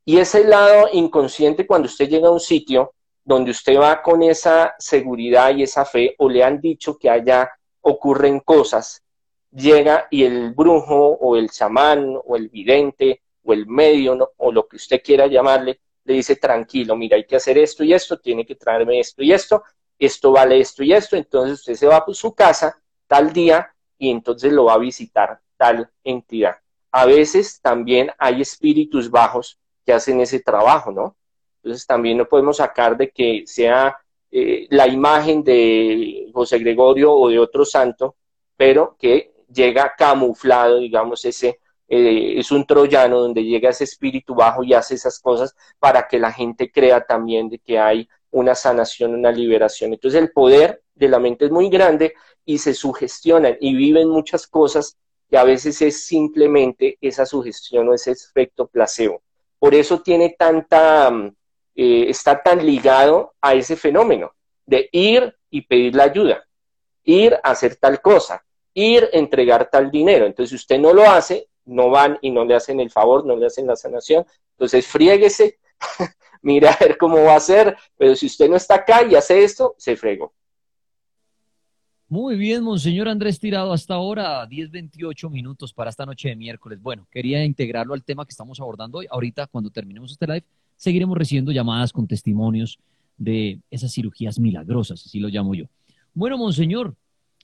[0.05, 2.93] Y ese lado inconsciente, cuando usted llega a un sitio
[3.25, 7.49] donde usted va con esa seguridad y esa fe, o le han dicho que allá
[7.81, 9.05] ocurren cosas,
[9.53, 14.67] llega y el brujo o el chamán o el vidente o el medio o lo
[14.67, 18.45] que usted quiera llamarle, le dice tranquilo, mira, hay que hacer esto y esto, tiene
[18.45, 19.63] que traerme esto y esto,
[19.97, 22.77] esto vale esto y esto, entonces usted se va a su casa
[23.07, 26.57] tal día y entonces lo va a visitar tal entidad.
[26.91, 31.17] A veces también hay espíritus bajos que hacen ese trabajo, ¿no?
[31.63, 33.97] Entonces también no podemos sacar de que sea
[34.31, 38.17] eh, la imagen de José Gregorio o de otro santo,
[38.57, 44.65] pero que llega camuflado, digamos, ese eh, es un troyano donde llega ese espíritu bajo
[44.65, 49.15] y hace esas cosas para que la gente crea también de que hay una sanación,
[49.15, 49.93] una liberación.
[49.93, 52.15] Entonces el poder de la mente es muy grande
[52.47, 54.97] y se sugestionan y viven muchas cosas
[55.29, 59.23] que a veces es simplemente esa sugestión o ese efecto placebo.
[59.59, 61.35] Por eso tiene tanta, mm,
[61.75, 64.33] eh, está tan ligado a ese fenómeno
[64.65, 66.47] de ir y pedir la ayuda,
[67.05, 70.27] ir a hacer tal cosa, ir a entregar tal dinero.
[70.27, 73.37] Entonces, si usted no lo hace, no van y no le hacen el favor, no
[73.37, 74.25] le hacen la sanación.
[74.53, 75.59] Entonces, friéguese,
[76.43, 79.43] mira a ver cómo va a ser, pero si usted no está acá y hace
[79.43, 80.33] esto, se fregó.
[82.09, 86.81] Muy bien, Monseñor Andrés Tirado, hasta ahora 10.28 minutos para esta noche de miércoles.
[86.81, 89.07] Bueno, quería integrarlo al tema que estamos abordando hoy.
[89.11, 90.45] Ahorita, cuando terminemos este live,
[90.77, 92.79] seguiremos recibiendo llamadas con testimonios
[93.17, 95.65] de esas cirugías milagrosas, así lo llamo yo.
[96.15, 96.95] Bueno, Monseñor,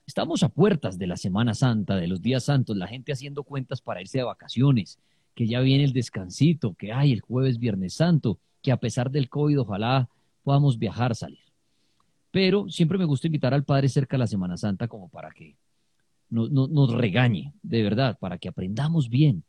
[0.05, 3.79] Estamos a puertas de la Semana Santa, de los días santos, la gente haciendo cuentas
[3.79, 4.99] para irse de vacaciones,
[5.33, 9.29] que ya viene el descansito, que hay el jueves, viernes santo, que a pesar del
[9.29, 10.09] COVID ojalá
[10.43, 11.42] podamos viajar, salir.
[12.33, 15.55] Pero siempre me gusta invitar al Padre cerca de la Semana Santa como para que
[16.31, 19.43] nos regañe, de verdad, para que aprendamos bien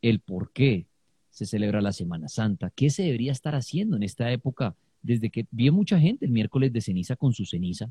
[0.00, 0.86] el por qué
[1.30, 5.48] se celebra la Semana Santa, qué se debería estar haciendo en esta época, desde que
[5.50, 7.90] vi mucha gente el miércoles de ceniza con su ceniza,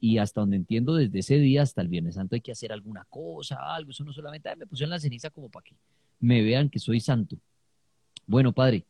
[0.00, 3.06] y hasta donde entiendo, desde ese día hasta el Viernes Santo hay que hacer alguna
[3.08, 5.76] cosa, algo, eso no solamente, me pusieron la ceniza como para que
[6.18, 7.36] me vean que soy santo.
[8.26, 8.84] Bueno, padre,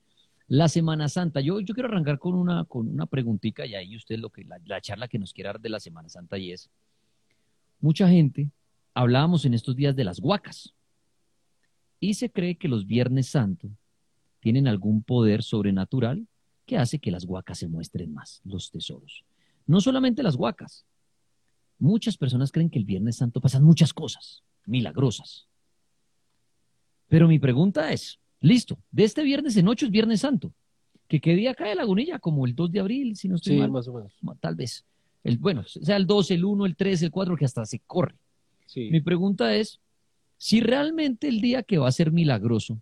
[0.50, 4.18] la Semana Santa, yo, yo quiero arrancar con una, con una preguntita y ahí usted
[4.18, 6.68] lo que, la, la charla que nos quiera dar de la Semana Santa y es,
[7.80, 8.50] mucha gente,
[8.92, 10.74] hablábamos en estos días de las guacas
[11.98, 13.70] y se cree que los Viernes Santo
[14.40, 16.26] tienen algún poder sobrenatural
[16.66, 19.24] que hace que las guacas se muestren más, los tesoros.
[19.66, 20.84] No solamente las guacas,
[21.80, 25.48] Muchas personas creen que el Viernes Santo pasan muchas cosas milagrosas.
[27.08, 30.52] Pero mi pregunta es, listo, de este viernes en ocho es Viernes Santo.
[31.08, 32.18] ¿Que qué día cae Lagunilla?
[32.18, 33.70] Como el 2 de abril, si no estoy sí, mal.
[33.70, 34.12] más o menos.
[34.40, 34.84] Tal vez.
[35.24, 38.14] El, bueno, sea el 2, el 1, el 3, el 4, que hasta se corre.
[38.66, 38.88] Sí.
[38.90, 39.80] Mi pregunta es,
[40.36, 42.80] si realmente el día que va a ser milagroso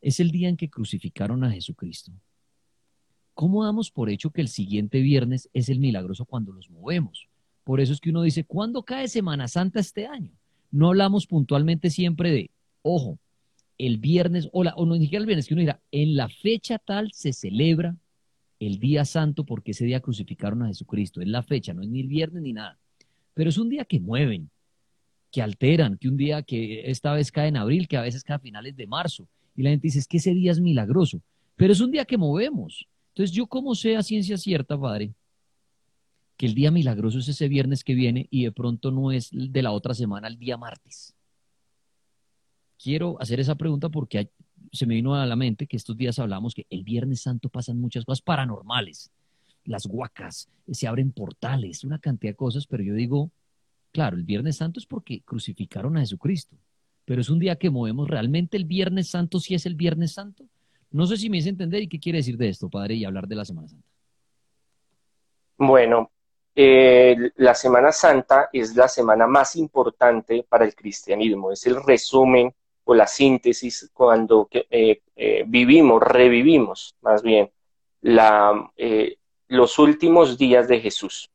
[0.00, 2.12] es el día en que crucificaron a Jesucristo,
[3.34, 7.28] ¿cómo damos por hecho que el siguiente viernes es el milagroso cuando los movemos?
[7.64, 10.32] Por eso es que uno dice, ¿cuándo cae Semana Santa este año?
[10.70, 12.50] No hablamos puntualmente siempre de,
[12.82, 13.18] ojo,
[13.78, 17.12] el viernes, o, o no ni el viernes, que uno dirá, en la fecha tal
[17.12, 17.96] se celebra
[18.58, 21.20] el día santo porque ese día crucificaron a Jesucristo.
[21.20, 22.78] Es la fecha, no es ni el viernes ni nada.
[23.34, 24.50] Pero es un día que mueven,
[25.30, 28.36] que alteran, que un día que esta vez cae en abril, que a veces cae
[28.36, 29.28] a finales de marzo.
[29.54, 31.20] Y la gente dice, es que ese día es milagroso.
[31.56, 32.86] Pero es un día que movemos.
[33.08, 35.12] Entonces, yo como sé a ciencia cierta, padre,
[36.36, 39.62] que el día milagroso es ese viernes que viene y de pronto no es de
[39.62, 41.15] la otra semana el día martes.
[42.82, 44.30] Quiero hacer esa pregunta porque
[44.72, 47.80] se me vino a la mente que estos días hablamos que el Viernes Santo pasan
[47.80, 49.10] muchas cosas paranormales,
[49.64, 53.30] las huacas, se abren portales, una cantidad de cosas, pero yo digo,
[53.92, 56.56] claro, el Viernes Santo es porque crucificaron a Jesucristo,
[57.04, 60.44] pero es un día que movemos realmente el Viernes Santo si es el Viernes Santo.
[60.90, 63.26] No sé si me hice entender y qué quiere decir de esto, padre, y hablar
[63.26, 63.86] de la Semana Santa.
[65.58, 66.10] Bueno,
[66.54, 72.54] eh, la Semana Santa es la semana más importante para el cristianismo, es el resumen
[72.86, 77.50] o la síntesis cuando eh, eh, vivimos, revivimos más bien
[78.00, 78.70] la,
[79.48, 81.30] los últimos días de Jesús,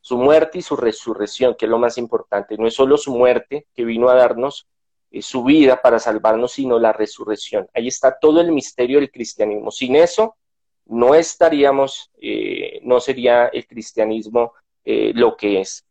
[0.00, 2.56] su muerte y su resurrección, que es lo más importante.
[2.56, 4.66] No es solo su muerte que vino a darnos
[5.20, 7.68] su vida para salvarnos, sino la resurrección.
[7.74, 9.70] Ahí está todo el misterio del cristianismo.
[9.70, 10.36] Sin eso,
[10.90, 14.54] no estaríamos, eh, no sería el cristianismo
[14.84, 15.84] eh, lo que es.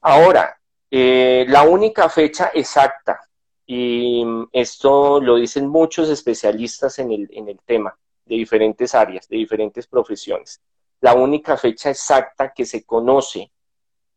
[0.00, 0.59] Ahora,
[0.90, 3.20] eh, la única fecha exacta,
[3.66, 9.36] y esto lo dicen muchos especialistas en el, en el tema, de diferentes áreas, de
[9.36, 10.60] diferentes profesiones.
[11.02, 13.50] la única fecha exacta que se conoce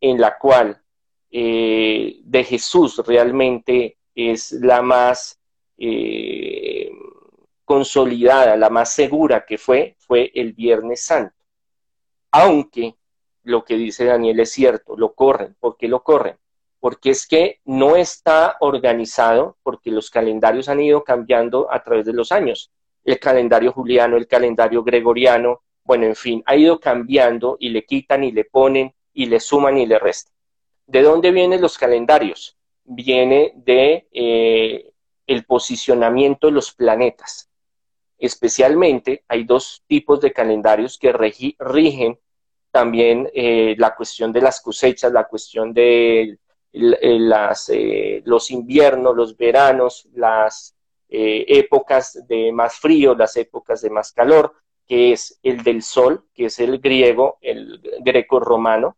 [0.00, 0.82] en la cual
[1.30, 5.40] eh, de Jesús realmente es la más
[5.78, 6.90] eh,
[7.64, 11.34] consolidada, la más segura que fue, fue el Viernes Santo.
[12.30, 12.94] Aunque
[13.44, 15.56] lo que dice Daniel es cierto, lo corren.
[15.58, 16.36] ¿Por qué lo corren?
[16.84, 22.12] Porque es que no está organizado, porque los calendarios han ido cambiando a través de
[22.12, 22.70] los años.
[23.06, 28.22] El calendario juliano, el calendario gregoriano, bueno, en fin, ha ido cambiando y le quitan
[28.22, 30.34] y le ponen y le suman y le restan.
[30.86, 32.58] ¿De dónde vienen los calendarios?
[32.84, 34.92] Viene de eh,
[35.26, 37.48] el posicionamiento de los planetas.
[38.18, 42.18] Especialmente hay dos tipos de calendarios que rigen
[42.70, 46.38] también eh, la cuestión de las cosechas, la cuestión de
[46.74, 50.74] las, eh, los inviernos, los veranos, las
[51.08, 54.52] épocas de más frío, las épocas de más calor,
[54.86, 58.96] que es el del sol, que es el griego, el greco-romano,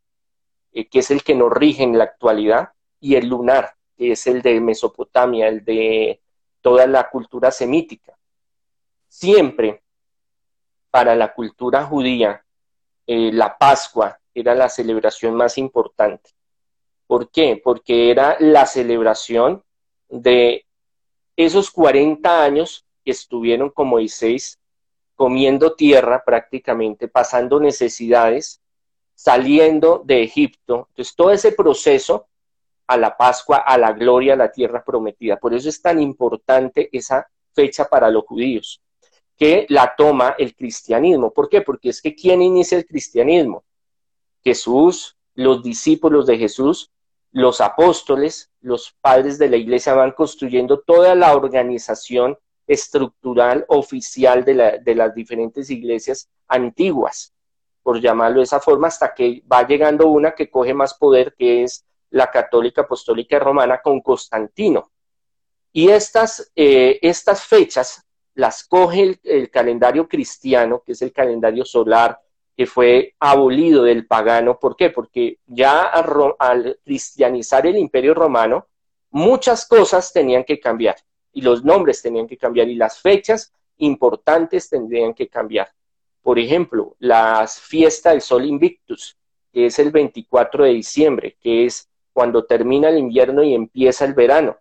[0.72, 4.26] eh, que es el que nos rige en la actualidad, y el lunar, que es
[4.26, 6.20] el de Mesopotamia, el de
[6.60, 8.18] toda la cultura semítica.
[9.08, 9.82] Siempre
[10.90, 12.44] para la cultura judía,
[13.06, 16.30] eh, la Pascua era la celebración más importante.
[17.06, 17.60] ¿Por qué?
[17.62, 19.62] Porque era la celebración
[20.08, 20.64] de
[21.36, 24.58] esos 40 años que estuvieron con Moisés
[25.14, 28.60] comiendo tierra prácticamente, pasando necesidades,
[29.14, 30.88] saliendo de Egipto.
[30.90, 32.26] Entonces, todo ese proceso
[32.86, 35.36] a la Pascua, a la gloria, a la tierra prometida.
[35.36, 38.80] Por eso es tan importante esa fecha para los judíos,
[39.36, 41.32] que la toma el cristianismo.
[41.32, 41.62] ¿Por qué?
[41.62, 43.64] Porque es que ¿quién inicia el cristianismo?
[44.44, 46.90] Jesús, los discípulos de Jesús,
[47.36, 54.94] los apóstoles, los padres de la iglesia van construyendo toda la organización estructural oficial de,
[54.94, 57.34] las diferentes iglesias antiguas,
[57.82, 61.62] por llamarlo de esa forma, hasta que va llegando una que coge más poder, que
[61.62, 64.90] es la católica apostólica romana con Constantino.
[65.74, 72.18] Y estas, eh, estas fechas las coge el, calendario cristiano, que es el calendario solar,
[72.56, 74.58] que fue abolido del pagano.
[74.58, 74.90] ¿Por qué?
[74.90, 78.66] Porque ya al cristianizar el imperio romano,
[79.10, 80.96] muchas cosas tenían que cambiar
[81.32, 85.68] y los nombres tenían que cambiar y las fechas importantes tendrían que cambiar.
[86.22, 89.16] Por ejemplo, la fiesta del Sol Invictus,
[89.52, 94.14] que es el 24 de diciembre, que es cuando termina el invierno y empieza el
[94.14, 94.56] verano,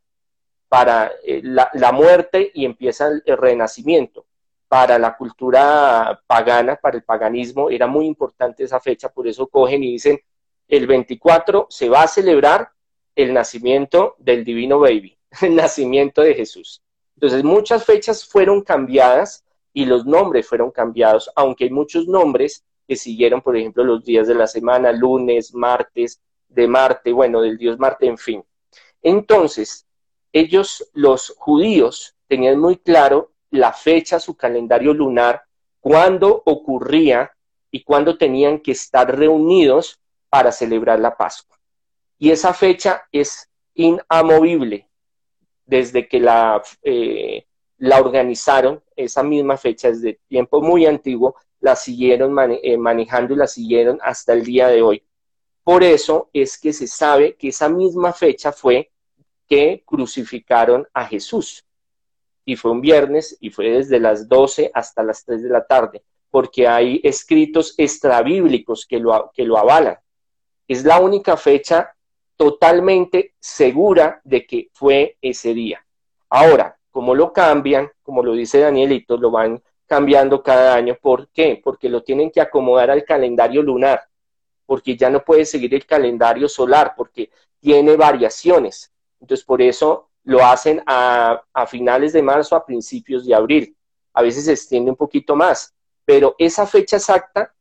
[0.67, 4.25] para eh, la, muerte y empieza el, el renacimiento.
[4.75, 9.81] Para la cultura pagana, para el paganismo, era muy importante esa fecha, por eso cogen
[9.85, 10.19] y dicen,
[10.67, 12.71] el 24 se va a celebrar
[13.15, 16.81] el nacimiento del divino baby el nacimiento de Jesús.
[17.15, 22.97] Entonces, muchas fechas fueron cambiadas y los nombres fueron cambiados, aunque hay muchos nombres que
[22.97, 27.79] siguieron, por ejemplo, los días de la semana, lunes, martes, de Marte, bueno, del dios
[27.79, 28.43] Marte, en fin.
[29.01, 29.87] Entonces,
[30.33, 35.43] ellos, los judíos, tenían muy claro la fecha, su calendario lunar,
[35.79, 37.31] cuándo ocurría
[37.71, 41.57] y cuándo tenían que estar reunidos para celebrar la Pascua.
[42.17, 44.89] Y esa fecha es inamovible
[45.65, 47.45] desde que la, eh,
[47.77, 53.47] la organizaron, esa misma fecha, desde tiempo muy antiguo, la siguieron eh, manejando y la
[53.47, 55.03] siguieron hasta el día de hoy.
[55.63, 58.91] Por eso es que se sabe que esa misma fecha fue
[59.47, 61.64] que crucificaron a Jesús.
[62.45, 66.03] Y fue un viernes y fue desde las 12 hasta las 3 de la tarde,
[66.29, 69.97] porque hay escritos extrabíblicos que lo, que lo avalan.
[70.67, 71.95] Es la única fecha
[72.37, 75.85] totalmente segura de que fue ese día.
[76.29, 80.97] Ahora, como lo cambian, como lo dice Danielito, lo van cambiando cada año.
[81.01, 81.59] ¿Por qué?
[81.63, 84.01] Porque lo tienen que acomodar al calendario lunar,
[84.65, 87.29] porque ya no puede seguir el calendario solar, porque
[87.59, 88.91] tiene variaciones.
[89.19, 93.75] Entonces, por eso lo hacen a, finales de marzo, a principios de abril.
[94.13, 97.53] A veces se extiende un poquito más, pero esa fecha exacta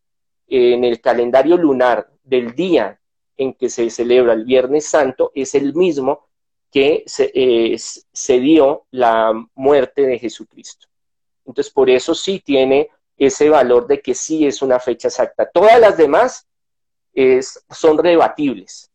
[0.46, 2.98] en el calendario lunar del día
[3.37, 6.26] en que se celebra el Viernes Santo es el mismo
[6.70, 10.88] que se, eh, dio la muerte de Jesucristo.
[11.45, 15.47] Entonces, por eso sí tiene ese valor de que sí es una fecha exacta.
[15.47, 16.47] Todas las demás
[17.70, 18.91] son rebatibles.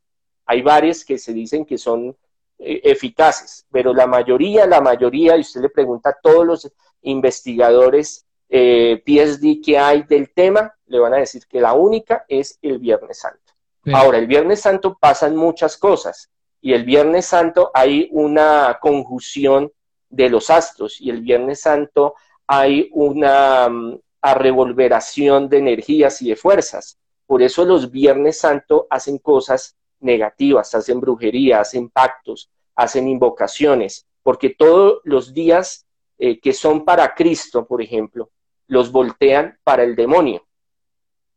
[0.46, 2.18] Hay varias que se dicen que son
[2.60, 9.02] eficaces, pero la mayoría, la mayoría, y usted le pregunta a todos los investigadores eh,
[9.06, 13.20] PSD que hay del tema, le van a decir que la única es el Viernes
[13.20, 13.54] Santo.
[13.94, 16.30] Ahora, el Viernes Santo pasan muchas cosas
[16.62, 19.72] y el Viernes Santo hay una conjunción
[20.10, 26.30] de los astros y el Viernes Santo hay una, mm, a revolveración de energías y
[26.30, 27.00] de fuerzas.
[27.26, 34.50] Por eso los Viernes Santo hacen cosas negativas, hacen brujería, hacen pactos, hacen invocaciones, porque
[34.50, 35.86] todos los días
[36.18, 38.30] eh, que son para Cristo, por ejemplo,
[38.68, 40.46] los voltean para el demonio.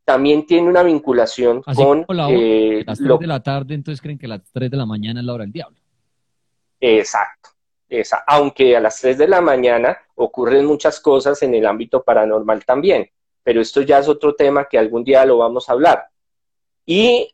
[0.05, 2.05] También tiene una vinculación con...
[2.29, 5.25] Eh, las 3 de la tarde, entonces creen que las 3 de la mañana es
[5.25, 5.77] la hora del diablo.
[6.79, 7.49] Exacto.
[7.87, 12.65] Esa, aunque a las 3 de la mañana ocurren muchas cosas en el ámbito paranormal
[12.65, 13.09] también,
[13.43, 16.07] pero esto ya es otro tema que algún día lo vamos a hablar.
[16.85, 17.32] Y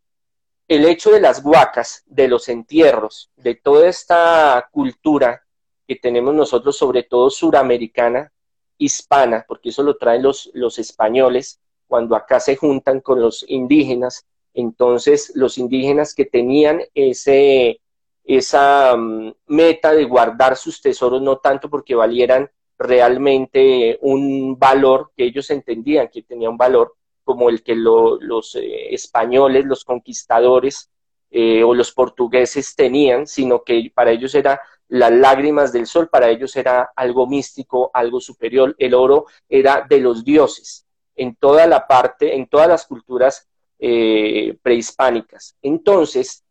[0.69, 5.43] el hecho de las huacas, de los entierros, de toda esta cultura
[5.87, 8.31] que tenemos nosotros, sobre todo suramericana,
[8.77, 15.31] hispana, porque eso lo traen los, españoles, cuando acá se juntan con los indígenas, entonces
[15.33, 17.81] los indígenas que tenían ese,
[18.23, 22.47] esa mm, meta de guardar sus tesoros, no tanto porque valieran
[22.77, 26.95] realmente un valor que ellos entendían que tenía un valor,
[27.29, 30.89] como el que los eh, españoles, los conquistadores
[31.29, 36.27] eh, o los portugueses tenían, sino que para ellos era las lágrimas del sol, para
[36.27, 38.75] ellos era algo místico, algo superior.
[38.79, 44.57] El oro era de los dioses en toda la parte, en todas las culturas eh,
[44.63, 45.55] prehispánicas.
[45.61, 46.43] Entonces,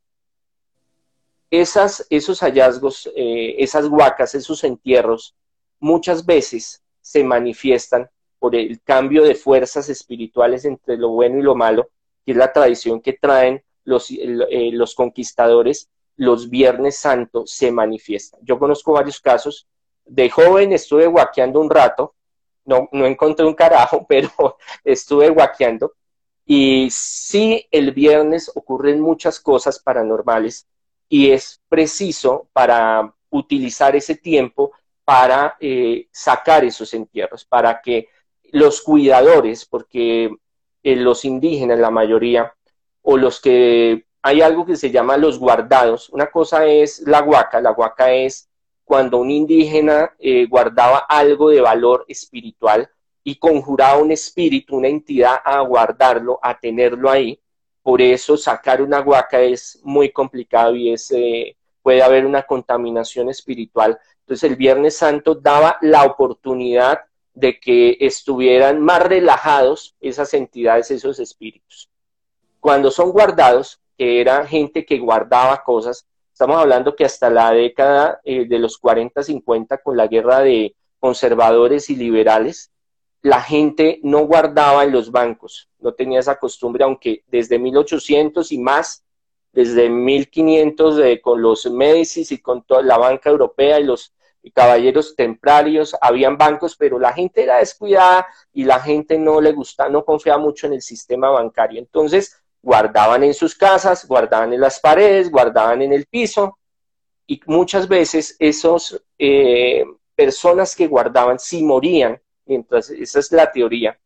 [1.51, 5.35] esas, esos hallazgos, esas huacas, esos entierros,
[5.81, 8.09] muchas veces se manifiestan
[8.39, 11.89] por el cambio de fuerzas espirituales entre lo bueno y lo malo,
[12.25, 18.41] que es la tradición que traen los, eh, los conquistadores, los Viernes Santos se manifiestan.
[18.43, 19.67] Yo conozco varios casos.
[20.05, 22.15] De joven estuve guaqueando un rato,
[22.65, 25.95] no, no encontré un carajo, pero estuve guaqueando.
[26.45, 30.67] Y sí, el viernes ocurren muchas cosas paranormales
[31.09, 34.73] y es preciso para utilizar ese tiempo
[35.05, 38.09] para eh, sacar esos entierros, para que
[38.53, 40.31] los cuidadores, porque
[40.83, 42.53] eh, los indígenas, la mayoría,
[43.03, 46.11] o los que hay algo que se llama los guardados.
[46.11, 48.49] Una cosa es la huaca, la huaca es
[48.85, 52.89] cuando un indígena eh, guardaba algo de valor espiritual
[53.23, 57.39] y conjuraba un espíritu, una entidad a guardarlo, a tenerlo ahí.
[57.83, 63.29] Por eso sacar una huaca es muy complicado y es, eh, puede haber una contaminación
[63.29, 63.99] espiritual.
[64.21, 67.01] Entonces el Viernes Santo daba la oportunidad
[67.39, 71.89] de que estuvieran más relajados esas entidades, esos espíritus.
[72.59, 78.21] Cuando son guardados, que era gente que guardaba cosas, estamos hablando que hasta la década
[78.25, 82.73] eh, de los 40, 50, con la guerra de conservadores y liberales,
[83.23, 88.59] la gente no guardaba en los bancos, no tenía esa costumbre, aunque desde 1800 y
[88.59, 89.05] más,
[89.53, 94.13] desde 1500 eh, con los Médicis y con toda la banca europea y los
[94.55, 99.91] caballeros templarios, habían bancos, pero la gente era descuidada y la gente no le gustaba,
[99.91, 101.79] no confiaba mucho en el sistema bancario.
[101.79, 106.59] Entonces, guardaban en sus casas, guardaban en las paredes, guardaban en el piso
[107.27, 109.85] y muchas veces esas eh,
[110.15, 113.99] personas que guardaban, si morían, mientras esa es la teoría,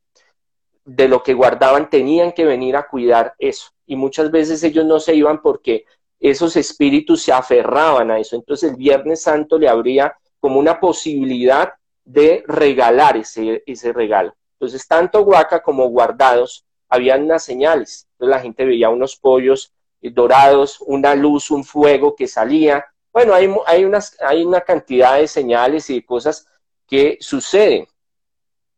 [0.84, 3.70] de lo que guardaban tenían que venir a cuidar eso.
[3.86, 5.84] Y muchas veces ellos no se iban porque
[6.18, 8.34] esos espíritus se aferraban a eso.
[8.34, 11.72] Entonces el Viernes Santo le habría como una posibilidad
[12.04, 14.34] de regalar ese, ese regalo.
[14.54, 18.08] Entonces, tanto Huaca como Guardados habían unas señales.
[18.14, 22.84] Entonces la gente veía unos pollos eh, dorados, una luz, un fuego que salía.
[23.12, 26.44] Bueno, hay, hay, unas, hay una cantidad de señales y de cosas
[26.88, 27.86] que suceden,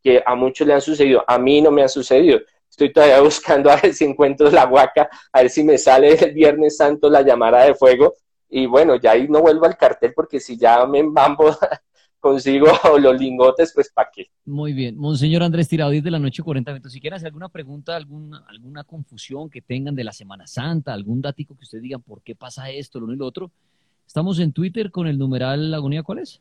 [0.02, 1.24] que a muchos le han sucedido.
[1.26, 2.40] A mí no me ha sucedido.
[2.68, 6.32] Estoy todavía buscando a ver si encuentro la huaca, a ver si me sale el
[6.32, 8.16] Viernes Santo la llamada de fuego,
[8.56, 11.46] y bueno, ya ahí no vuelvo al cartel porque si ya me embambo
[12.20, 12.68] consigo
[13.00, 14.30] los lingotes, pues ¿para qué?
[14.44, 14.96] Muy bien.
[14.96, 16.92] Monseñor Andrés Tirado, 10 de la noche, 40 minutos.
[16.92, 21.20] Si quieren hacer alguna pregunta, alguna, alguna confusión que tengan de la Semana Santa, algún
[21.20, 23.50] dático que ustedes digan por qué pasa esto, lo uno y lo otro,
[24.06, 26.40] estamos en Twitter con el numeral Agonía, ¿cuál es?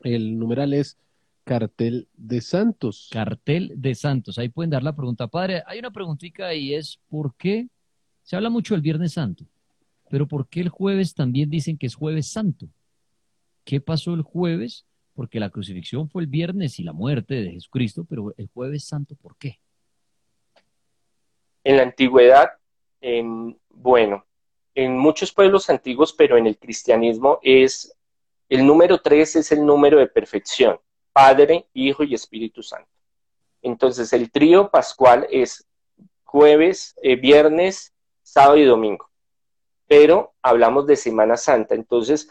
[0.00, 0.98] El numeral es
[1.44, 3.08] Cartel de Santos.
[3.12, 4.36] Cartel de Santos.
[4.36, 5.28] Ahí pueden dar la pregunta.
[5.28, 7.68] Padre, hay una preguntita y es ¿por qué
[8.24, 9.46] se habla mucho del Viernes Santo?
[10.12, 12.66] Pero ¿por qué el jueves también dicen que es jueves santo?
[13.64, 14.84] ¿Qué pasó el jueves?
[15.14, 19.16] Porque la crucifixión fue el viernes y la muerte de Jesucristo, pero el jueves santo,
[19.16, 19.58] ¿por qué?
[21.64, 22.50] En la antigüedad,
[23.00, 24.26] en, bueno,
[24.74, 27.96] en muchos pueblos antiguos, pero en el cristianismo es
[28.50, 30.78] el número tres es el número de perfección,
[31.14, 32.90] Padre, Hijo y Espíritu Santo.
[33.62, 35.66] Entonces el trío pascual es
[36.24, 39.10] jueves, eh, viernes, sábado y domingo
[39.92, 41.74] pero hablamos de Semana Santa.
[41.74, 42.30] Entonces,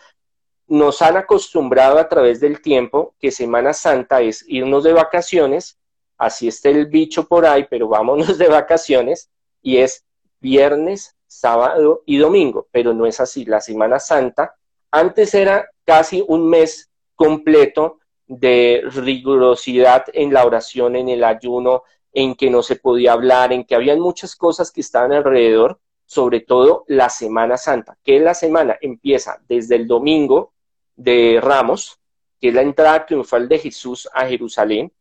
[0.66, 5.78] nos han acostumbrado a través del tiempo que Semana Santa es irnos de vacaciones
[6.22, 9.30] así esté el bicho por ahí, pero vámonos de vacaciones,
[9.64, 10.06] y es
[10.40, 13.44] viernes, sábado y domingo, pero no es así.
[13.46, 14.56] La Semana Santa
[14.92, 21.84] antes era casi un mes completo de rigurosidad en la oración, en el ayuno,
[22.14, 25.80] en que no se podía hablar, en que habían muchas cosas que estaban alrededor,
[26.12, 30.52] sobre todo la Semana Santa, que la semana empieza desde el domingo
[30.98, 32.02] de Ramos,
[32.38, 34.92] que es la entrada triunfal de Jesús a Jerusalén,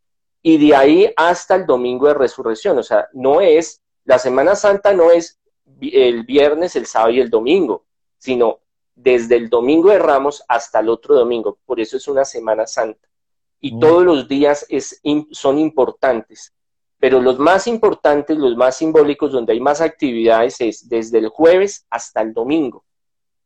[0.41, 2.79] y de ahí hasta el domingo de resurrección.
[2.79, 5.41] O sea, no es, la Semana Santa no es
[5.81, 7.87] el viernes, el sábado y el domingo,
[8.17, 8.61] sino
[8.95, 11.59] desde el domingo de Ramos hasta el otro domingo.
[11.67, 13.09] Por eso es una Semana Santa.
[13.59, 13.81] Y oh.
[13.81, 15.03] todos los días es,
[15.33, 16.55] son importantes.
[17.01, 21.87] Pero los más importantes, los más simbólicos, donde hay más actividades, es desde el jueves
[21.91, 22.85] hasta el domingo.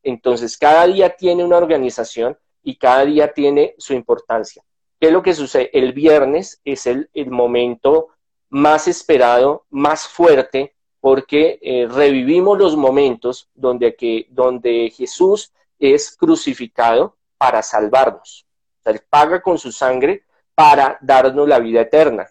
[0.03, 4.61] Entonces, cada día tiene una organización y cada día tiene su importancia.
[4.99, 5.69] ¿Qué es lo que sucede?
[5.73, 8.09] El viernes es el, momento
[8.49, 17.15] más esperado, más fuerte, porque eh, revivimos los momentos donde, que, donde Jesús es crucificado
[17.37, 18.45] para salvarnos.
[18.85, 22.27] él paga con su sangre para darnos la vida eterna.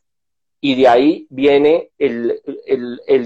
[0.66, 2.40] Y de ahí viene el,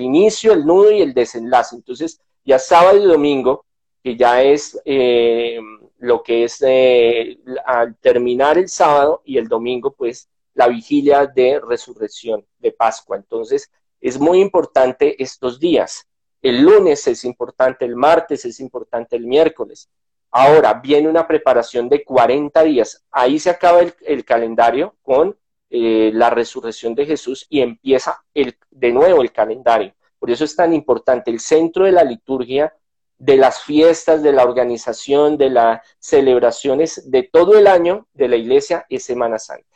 [0.00, 1.76] inicio, el nudo y el desenlace.
[1.76, 3.64] Entonces, ya sábado y domingo,
[4.02, 5.60] que ya es eh,
[5.98, 11.60] lo que es eh, al terminar el sábado y el domingo, pues la vigilia de
[11.60, 13.16] resurrección, de Pascua.
[13.16, 13.70] Entonces,
[14.00, 16.08] es muy importante estos días.
[16.42, 19.88] El lunes es importante, el martes es importante, el miércoles.
[20.32, 23.04] Ahora viene una preparación de 40 días.
[23.12, 25.38] Ahí se acaba el, calendario con
[25.70, 28.24] eh, la resurrección de Jesús y empieza
[28.70, 29.94] de nuevo el calendario.
[30.18, 31.30] Por eso es tan importante.
[31.30, 32.74] El centro de la liturgia,
[33.18, 38.36] de las fiestas, de la organización, de las celebraciones de todo el año de la
[38.36, 39.68] iglesia es Semana Santa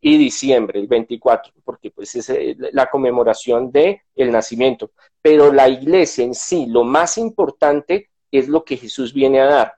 [0.00, 4.92] y diciembre, el 24, porque pues es eh, la conmemoración de el nacimiento.
[5.20, 9.74] Pero la iglesia en sí, lo más importante es lo que Jesús viene a dar.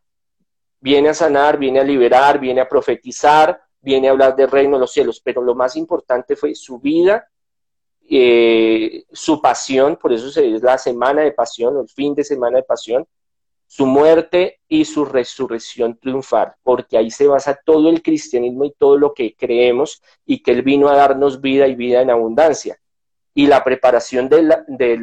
[0.81, 4.81] Viene a sanar, viene a liberar, viene a profetizar, viene a hablar del reino de
[4.81, 7.29] los cielos, pero lo más importante fue su vida,
[8.09, 12.63] eh, su pasión, por eso es la semana de pasión, el fin de semana de
[12.63, 13.07] pasión,
[13.67, 18.99] su muerte y su resurrección triunfar, porque ahí se basa todo el cristianismo y todo
[18.99, 22.79] lo que creemos y que Él vino a darnos vida y vida en abundancia.
[23.35, 24.99] Y la preparación de,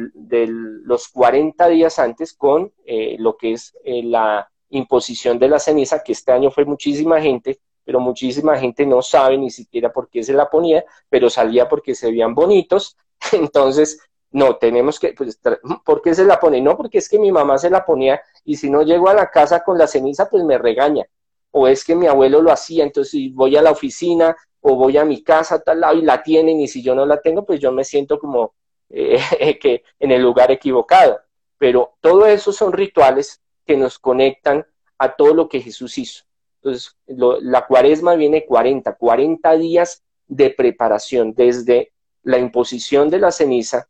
[0.84, 6.04] los 40 días antes con eh, lo que es eh, la imposición de la ceniza,
[6.04, 10.22] que este año fue muchísima gente, pero muchísima gente no sabe ni siquiera por qué
[10.22, 12.96] se la ponía, pero salía porque se veían bonitos.
[13.32, 14.00] Entonces,
[14.32, 15.40] no, tenemos que, pues,
[15.84, 16.60] ¿por qué se la pone?
[16.60, 19.30] No, porque es que mi mamá se la ponía y si no llego a la
[19.30, 21.04] casa con la ceniza, pues me regaña.
[21.50, 24.98] O es que mi abuelo lo hacía, entonces si voy a la oficina o voy
[24.98, 27.44] a mi casa a tal lado y la tienen y si yo no la tengo,
[27.44, 28.54] pues yo me siento como
[28.88, 29.18] eh,
[29.60, 31.20] que en el lugar equivocado.
[31.58, 34.64] Pero todo eso son rituales que nos conectan
[34.98, 36.24] a todo lo que Jesús hizo.
[36.62, 41.92] Entonces, la cuaresma viene 40, 40 días de preparación desde
[42.22, 43.88] la imposición de la ceniza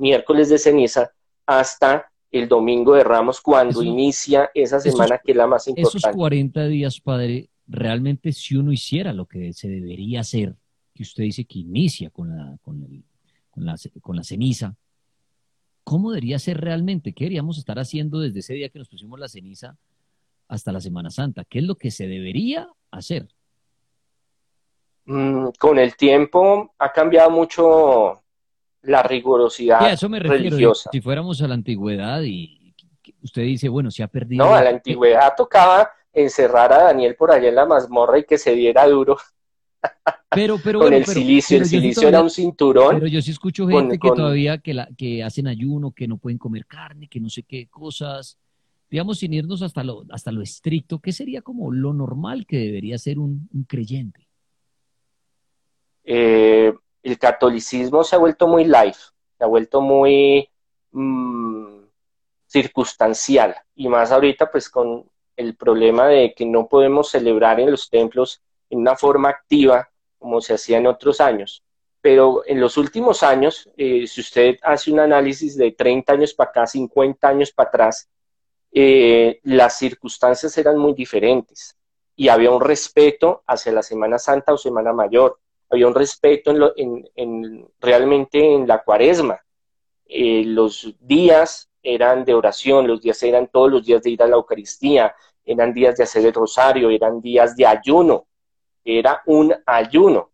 [0.00, 1.12] miércoles de ceniza
[1.46, 5.98] hasta el domingo de Ramos, cuando inicia esa semana que es la más importante.
[5.98, 10.54] Esos 40 días, padre, realmente si uno hiciera lo que se debería hacer,
[10.94, 12.80] que usted dice que inicia con la, con,
[13.56, 14.76] la, con la ceniza,
[15.82, 17.12] ¿cómo debería ser realmente?
[17.12, 19.76] ¿Qué deberíamos estar haciendo desde ese día que nos pusimos la ceniza
[20.50, 21.44] hasta la Semana Santa?
[21.44, 23.28] ¿Qué es lo que se debería hacer?
[25.06, 28.22] Mm, con el tiempo ha cambiado mucho
[28.82, 30.90] la rigurosidad eso me religiosa.
[30.92, 32.74] Si fuéramos a la antigüedad y
[33.22, 34.44] usted dice, bueno, se ha perdido.
[34.44, 38.38] No, a la antigüedad tocaba encerrar a Daniel por allá en la mazmorra y que
[38.38, 39.18] se diera duro.
[40.30, 42.96] Pero, pero, con el silicio, el silicio era un cinturón.
[42.96, 46.38] Pero yo sí escucho gente que todavía que, la, que hacen ayuno, que no pueden
[46.38, 48.38] comer carne, que no sé qué cosas.
[48.90, 52.98] Digamos, sin irnos hasta lo, hasta lo estricto, ¿qué sería como lo normal que debería
[52.98, 54.26] ser un, un creyente?
[56.02, 58.96] Eh, el catolicismo se ha vuelto muy live,
[59.38, 60.48] se ha vuelto muy
[60.90, 61.82] mm,
[62.46, 65.04] circunstancial y más ahorita pues con
[65.36, 69.88] el problema de que no podemos celebrar en los templos en una forma activa
[70.18, 71.62] como se hacía en otros años.
[72.02, 76.50] Pero en los últimos años, eh, si usted hace un análisis de 30 años para
[76.50, 78.08] acá, 50 años para atrás,
[78.72, 81.76] eh, las circunstancias eran muy diferentes
[82.16, 85.38] y había un respeto hacia la Semana Santa o Semana Mayor
[85.70, 89.40] había un respeto en, realmente en la cuaresma.
[90.04, 94.26] Eh, los días eran de oración, los días eran todos los días de ir a
[94.26, 95.14] la Eucaristía,
[95.44, 98.26] eran días de hacer el rosario, eran días de ayuno,
[98.84, 100.30] era un ayuno.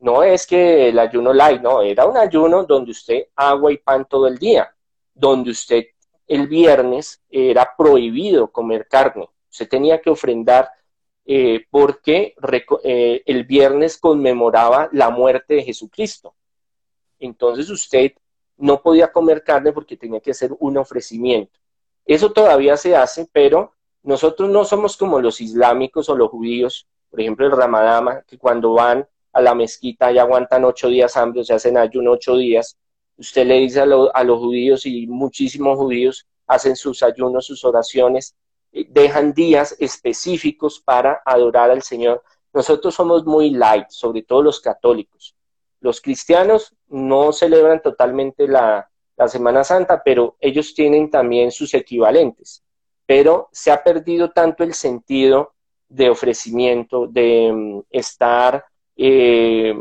[0.00, 4.04] No es que el ayuno light, no, era un ayuno donde usted agua y pan
[4.04, 4.74] todo el día,
[5.14, 5.84] donde usted
[6.32, 9.28] el viernes era prohibido comer carne.
[9.50, 10.70] Se tenía que ofrendar
[11.26, 12.34] eh, porque
[12.84, 16.34] eh, el viernes conmemoraba la muerte de Jesucristo.
[17.18, 18.12] Entonces usted
[18.56, 21.60] no podía comer carne porque tenía que hacer un ofrecimiento.
[22.06, 27.20] Eso todavía se hace, pero nosotros no somos como los islámicos o los judíos, por
[27.20, 31.44] ejemplo el Ramadama, que cuando van a la mezquita y aguantan ocho días hambre, o
[31.44, 32.78] se hacen ayuno ocho días,
[33.16, 38.34] usted le dice a, a los judíos y muchísimos judíos hacen sus ayunos, sus oraciones,
[38.72, 42.22] dejan días específicos para adorar al Señor.
[42.52, 45.34] Nosotros somos muy light, sobre todo los católicos.
[45.80, 48.88] Los cristianos no celebran totalmente la,
[49.28, 52.64] Semana Santa, pero ellos tienen también sus equivalentes.
[53.06, 55.54] Pero se ha perdido tanto el sentido
[55.88, 58.64] de ofrecimiento, de mm, estar
[58.96, 59.76] eh,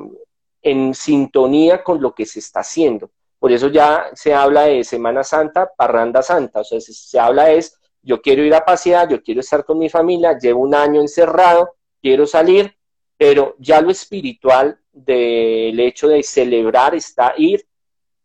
[0.61, 3.09] en sintonía con lo que se está haciendo.
[3.41, 7.75] Por eso ya se habla de Semana Santa, Parranda Santa, o sea, se, habla es,
[8.03, 11.73] yo quiero ir a pasear, yo quiero estar con mi familia, llevo un año encerrado,
[11.99, 12.77] quiero salir,
[13.17, 17.65] pero ya lo espiritual del hecho de celebrar está ir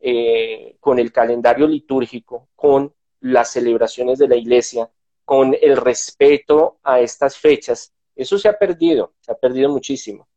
[0.00, 4.90] eh, con el calendario litúrgico, con las celebraciones de la iglesia,
[5.24, 7.90] con el respeto a estas fechas.
[8.14, 10.28] Eso se ha perdido, se ha perdido muchísimo.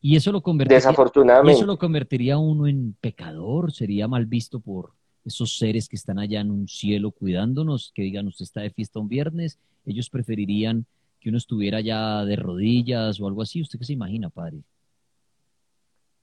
[0.00, 1.58] Y eso lo convertiría, Desafortunadamente.
[1.58, 4.92] eso lo convertiría uno en pecador, sería mal visto por
[5.24, 9.00] esos seres que están allá en un cielo cuidándonos, que digan usted está de fiesta
[9.00, 10.86] un viernes, ellos preferirían
[11.20, 13.60] que uno estuviera ya de rodillas o algo así.
[13.60, 14.58] ¿Usted qué se imagina, padre?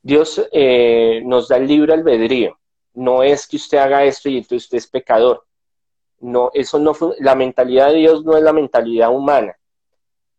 [0.01, 2.57] Dios eh, nos da el libre albedrío.
[2.93, 5.43] No es que usted haga esto y entonces usted es pecador.
[6.21, 9.55] No, eso no la mentalidad de Dios no es la mentalidad humana.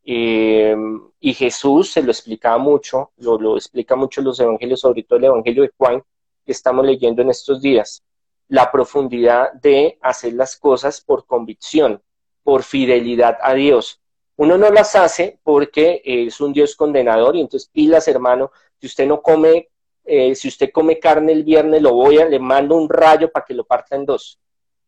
[0.08, 0.76] Eh,
[1.18, 5.24] y Jesús se lo explicaba mucho, lo, lo explica mucho los evangelios, sobre todo el
[5.24, 6.00] evangelio de Juan,
[6.44, 8.04] que estamos leyendo en estos días.
[8.46, 12.00] La profundidad de hacer las cosas por convicción,
[12.44, 14.00] por fidelidad a Dios.
[14.36, 19.08] Uno no las hace porque es un Dios condenador y entonces pilas, hermano, si usted
[19.08, 19.70] no come,
[20.04, 23.44] eh, si usted come carne el viernes, lo voy a, le mando un rayo para
[23.44, 24.38] que lo parta en dos.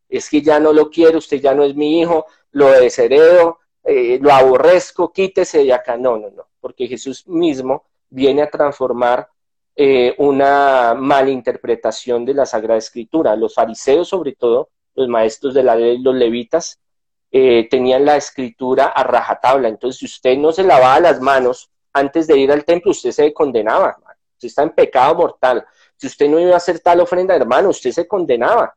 [0.08, 3.58] Es que ya no lo quiero, usted ya no es mi hijo, lo desheredo,
[3.90, 5.96] eh, lo aborrezco, quítese de acá.
[5.96, 9.28] No, no, no, porque Jesús mismo viene a transformar
[9.74, 13.34] eh, una malinterpretación de la Sagrada Escritura.
[13.34, 16.78] Los fariseos, sobre todo, los maestros de la ley, los levitas,
[17.30, 19.68] eh, tenían la escritura a rajatabla.
[19.68, 23.32] Entonces, si usted no se lavaba las manos antes de ir al templo, usted se
[23.32, 23.96] condenaba.
[24.34, 25.64] Usted está en pecado mortal.
[25.96, 28.76] Si usted no iba a hacer tal ofrenda, hermano, usted se condenaba.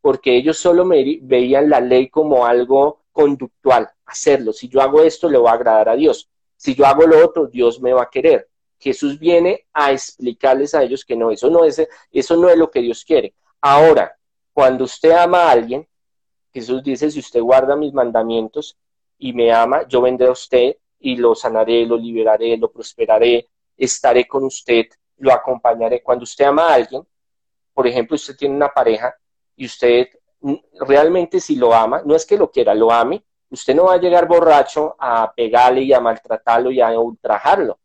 [0.00, 4.52] Porque ellos solo veían la ley como algo conductual, hacerlo.
[4.52, 6.28] Si yo hago esto, le va a agradar a Dios.
[6.56, 8.48] Si yo hago lo otro, Dios me va a querer.
[8.78, 12.70] Jesús viene a explicarles a ellos que no, eso no es, eso no es lo
[12.70, 13.34] que Dios quiere.
[13.60, 14.16] Ahora,
[14.52, 15.86] cuando usted ama a alguien,
[16.52, 18.76] Jesús dice, si usted guarda mis mandamientos
[19.18, 24.26] y me ama, yo vendré a usted y lo sanaré, lo liberaré, lo prosperaré, estaré
[24.26, 24.86] con usted,
[25.18, 26.02] lo acompañaré.
[26.02, 27.06] Cuando usted ama a alguien,
[27.74, 29.14] por ejemplo, usted tiene una pareja
[29.56, 30.08] y usted
[30.86, 34.00] realmente si lo ama, no es que lo quiera, lo ame, usted no va a
[34.00, 37.78] llegar borracho a pegarle y a maltratarlo y a ultrajarlo.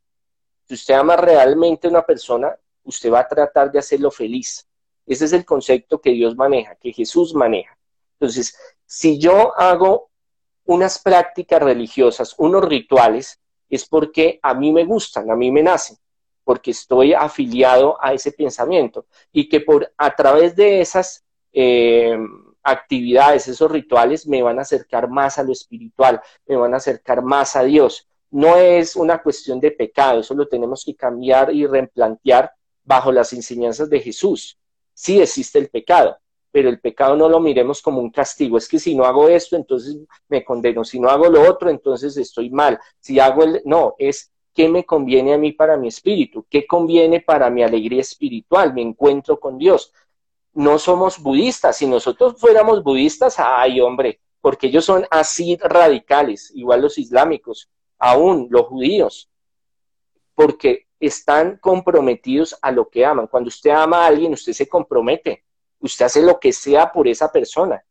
[0.68, 4.68] Si usted ama realmente a una persona, usted va a tratar de hacerlo feliz.
[5.06, 7.78] Ese es el concepto que Dios maneja, que Jesús maneja.
[8.14, 10.10] Entonces, si yo hago
[10.66, 13.40] unas prácticas religiosas, unos rituales,
[13.70, 15.98] es porque a mí me gustan, a mí me nacen,
[16.44, 22.18] porque estoy afiliado a ese pensamiento y que por a través de esas eh,
[22.64, 27.22] actividades, esos rituales me van a acercar más a lo espiritual, me van a acercar
[27.22, 28.08] más a Dios.
[28.32, 32.52] No es una cuestión de pecado, eso lo tenemos que cambiar y replantear
[32.84, 34.58] bajo las enseñanzas de Jesús.
[34.94, 36.18] Sí existe el pecado,
[36.52, 38.58] pero el pecado no lo miremos como un castigo.
[38.58, 39.98] Es que si no hago esto, entonces
[40.28, 40.84] me condeno.
[40.84, 42.80] Si no hago lo otro, entonces estoy mal.
[43.00, 43.62] Si hago el...
[43.66, 48.02] No, es qué me conviene a mí para mi espíritu, qué conviene para mi alegría
[48.02, 49.92] espiritual, mi encuentro con Dios
[50.54, 51.78] no somos budistas.
[51.78, 58.48] Si nosotros fuéramos budistas, ay hombre, porque ellos son así radicales, igual los islámicos, aún
[58.50, 59.30] los judíos,
[60.36, 63.28] porque están comprometidos a lo que aman.
[63.28, 65.44] Cuando usted ama a alguien, usted se compromete,
[65.80, 67.84] usted hace lo que sea por esa persona,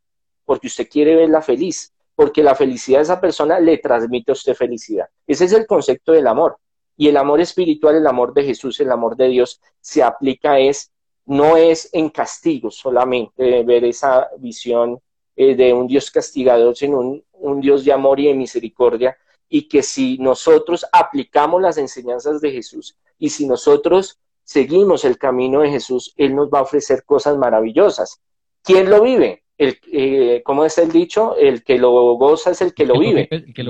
[0.44, 4.54] porque usted quiere verla feliz, porque la felicidad de esa persona le transmite a usted
[4.54, 5.08] felicidad.
[5.26, 6.58] Ese es el concepto del amor.
[6.94, 10.91] Y el amor espiritual, el amor de Jesús, el amor de Dios, se aplica es
[11.26, 15.00] no es en castigo solamente ver esa visión
[15.36, 19.16] eh, de un Dios castigador, sino un, Dios de amor y de misericordia
[19.48, 25.60] y que si nosotros aplicamos las enseñanzas de Jesús y si nosotros seguimos el camino
[25.60, 28.20] de Jesús, Él nos va a ofrecer cosas maravillosas.
[28.62, 29.42] ¿Quién lo vive?
[29.58, 31.36] El, eh, ¿Cómo es el dicho?
[31.36, 33.28] El que lo goza es el que lo, vive.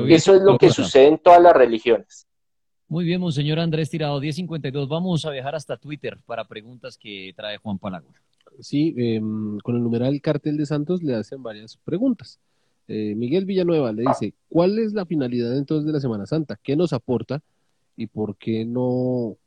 [0.09, 2.27] Eso es lo, que sucede en todas las religiones.
[2.93, 4.87] Muy bien, Monseñor Andrés Tirado, 1052.
[4.87, 8.13] Vamos a viajar hasta Twitter para preguntas que trae Juan Palagua.
[8.61, 12.39] Sí, em, con el numeral Cartel de Santos le hacen varias preguntas.
[12.89, 16.61] Eh, Miguel Villanueva le dice, ¿cuál es la finalidad entonces de la Semana Santa?
[16.63, 17.41] ¿Qué nos aporta
[17.97, 19.39] y por qué no,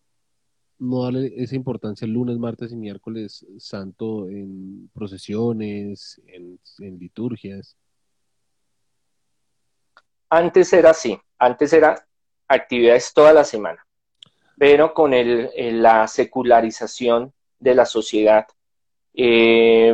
[0.79, 6.59] no darle esa importancia el lunes, martes y miércoles santo en procesiones, en,
[6.97, 7.77] liturgias?
[10.31, 12.07] Antes era así, antes era
[12.47, 13.85] actividades toda la semana,
[14.57, 15.49] pero con el,
[15.81, 18.47] la secularización de la sociedad
[19.13, 19.93] eh,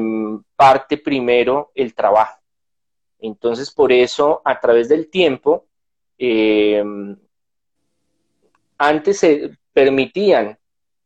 [0.55, 2.41] parte primero el trabajo
[3.21, 5.67] entonces, por eso, a través del tiempo,
[6.17, 6.83] eh,
[8.77, 10.57] antes se permitían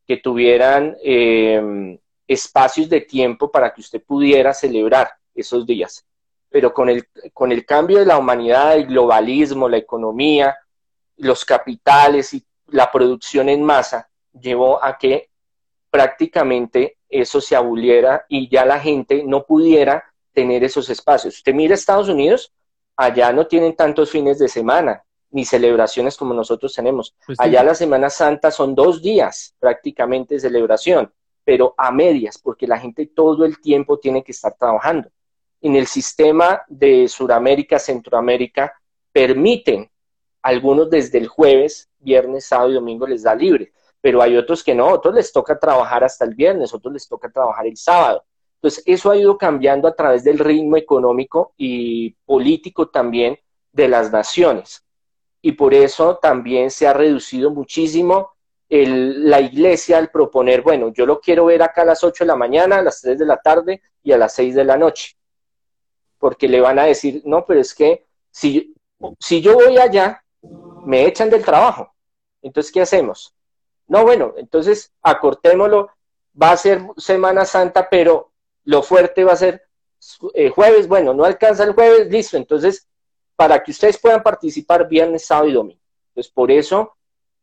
[0.06, 6.06] que tuvieran eh, espacios de tiempo para que usted pudiera celebrar esos días.
[6.48, 10.56] Pero con el, con el cambio de la humanidad, el globalismo, la economía,
[11.16, 15.30] los capitales y la producción en masa, llevó a que
[15.90, 21.36] prácticamente eso se aboliera y ya la gente no pudiera tener esos espacios.
[21.36, 22.52] Usted mira Estados Unidos,
[22.96, 27.14] allá no tienen tantos fines de semana ni celebraciones como nosotros tenemos.
[27.26, 31.12] Pues allá la Semana Santa son dos días prácticamente de celebración,
[31.44, 35.10] pero a medias, porque la gente todo el tiempo tiene que estar trabajando.
[35.60, 38.80] En el sistema de Sudamérica, Centroamérica,
[39.12, 39.90] permiten
[40.46, 44.76] algunos desde el jueves, viernes, sábado y domingo les da libre, pero hay otros que
[44.76, 48.24] no, otros les toca trabajar hasta el viernes, otros les toca trabajar el sábado.
[48.54, 53.36] Entonces, eso ha ido cambiando a través del ritmo económico y político también
[53.72, 54.84] de las naciones.
[55.42, 58.30] Y por eso también se ha reducido muchísimo
[58.68, 62.36] la iglesia al proponer, bueno, yo lo quiero ver acá a las 8 de la
[62.36, 65.16] mañana, a las 3 de la tarde y a las 6 de la noche.
[66.18, 68.74] Porque le van a decir, no, pero es que si,
[69.18, 70.22] si yo voy allá,
[70.84, 71.92] me echan del trabajo.
[72.42, 73.34] Entonces, ¿qué hacemos?
[73.88, 75.90] No, bueno, entonces acortémoslo,
[76.40, 78.32] va a ser Semana Santa, pero
[78.64, 79.62] lo fuerte va a ser
[80.34, 82.86] eh, jueves, bueno, no alcanza el jueves, listo, entonces,
[83.34, 85.80] para que ustedes puedan participar viernes, sábado y domingo.
[86.08, 86.96] Entonces, por eso,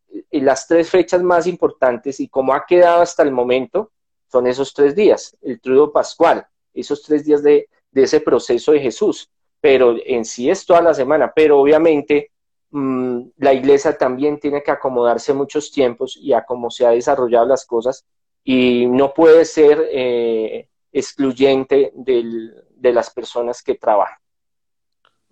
[0.10, 3.92] eh, las tres fechas más importantes y como ha quedado hasta el momento,
[4.32, 9.30] son esos tres días, el trudo pascual, esos tres días de, ese proceso de Jesús,
[9.62, 12.32] pero en sí es toda la semana, pero obviamente
[12.74, 17.46] mm, la iglesia también tiene que acomodarse muchos tiempos y a cómo se han desarrollado
[17.46, 18.06] las cosas
[18.44, 24.18] y no puede ser eh, excluyente de las personas que trabajan.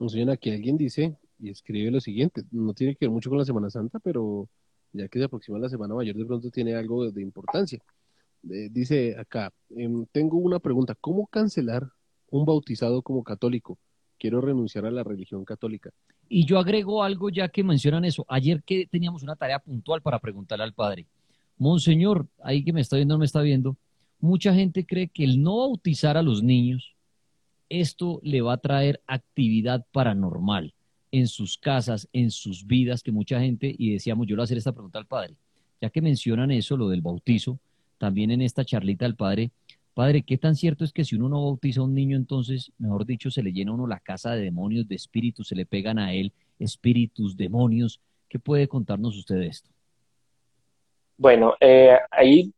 [0.07, 3.45] Señor, aquí alguien dice y escribe lo siguiente, no tiene que ver mucho con la
[3.45, 4.47] Semana Santa, pero
[4.93, 7.79] ya que se aproxima la Semana Mayor, de pronto tiene algo de, importancia.
[8.41, 11.87] dice acá, em, tengo una pregunta, ¿cómo cancelar
[12.29, 13.77] un bautizado como católico?
[14.17, 15.91] Quiero renunciar a la religión católica.
[16.34, 18.25] Y yo agrego algo ya que mencionan eso.
[18.29, 21.05] Ayer que teníamos una tarea puntual para preguntarle al padre,
[21.57, 23.75] Monseñor, ahí que me está viendo, no me está viendo,
[24.21, 26.95] mucha gente cree que el no bautizar a los niños,
[27.67, 30.73] esto le va a traer actividad paranormal
[31.11, 34.45] en sus casas, en sus vidas, que mucha gente, y decíamos, yo le voy a
[34.45, 35.36] hacer esta pregunta al padre,
[35.82, 37.59] ya que mencionan eso, lo del bautizo,
[37.97, 39.51] también en esta charlita al padre,
[40.02, 43.06] padre, ¿qué tan cierto es que si uno no bautiza a un niño, entonces, mejor
[43.06, 45.99] dicho, se le llena a uno la casa de demonios, de espíritus, se le pegan
[45.99, 48.02] a él espíritus, demonios?
[48.28, 49.70] ¿Qué puede contarnos usted de esto?
[51.18, 52.52] Bueno, eh, ahí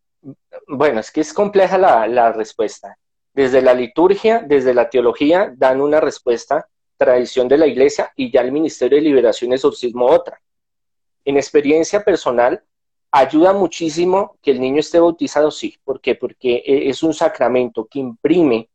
[0.68, 2.98] bueno, es que es compleja la, respuesta.
[3.34, 6.68] Desde la liturgia, desde la teología, dan una respuesta,
[6.98, 10.40] tradición de la iglesia, y ya el Ministerio de Liberación Exorcismo otra.
[11.26, 12.64] En experiencia personal,
[13.14, 15.78] ayuda muchísimo que el niño esté bautizado, sí.
[15.84, 16.16] ¿Por qué?
[16.16, 18.70] Porque e, es un sacramento que imprime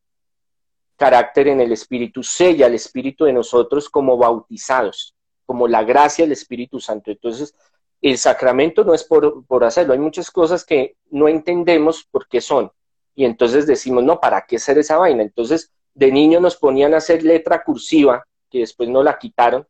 [0.97, 5.14] carácter en el Espíritu, sella el Espíritu de nosotros como bautizados,
[5.45, 7.11] como la gracia del Espíritu Santo.
[7.11, 7.53] Entonces,
[8.01, 12.70] el sacramento no es por, hacerlo, hay muchas cosas que no entendemos por qué son.
[13.16, 15.24] Y entonces decimos, no, ¿para qué hacer esa vaina?
[15.24, 19.66] Entonces, de niño nos ponían a hacer letra cursiva, que después no la quitaron,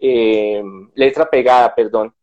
[0.00, 0.60] eh,
[0.96, 2.15] letra pegada, perdón,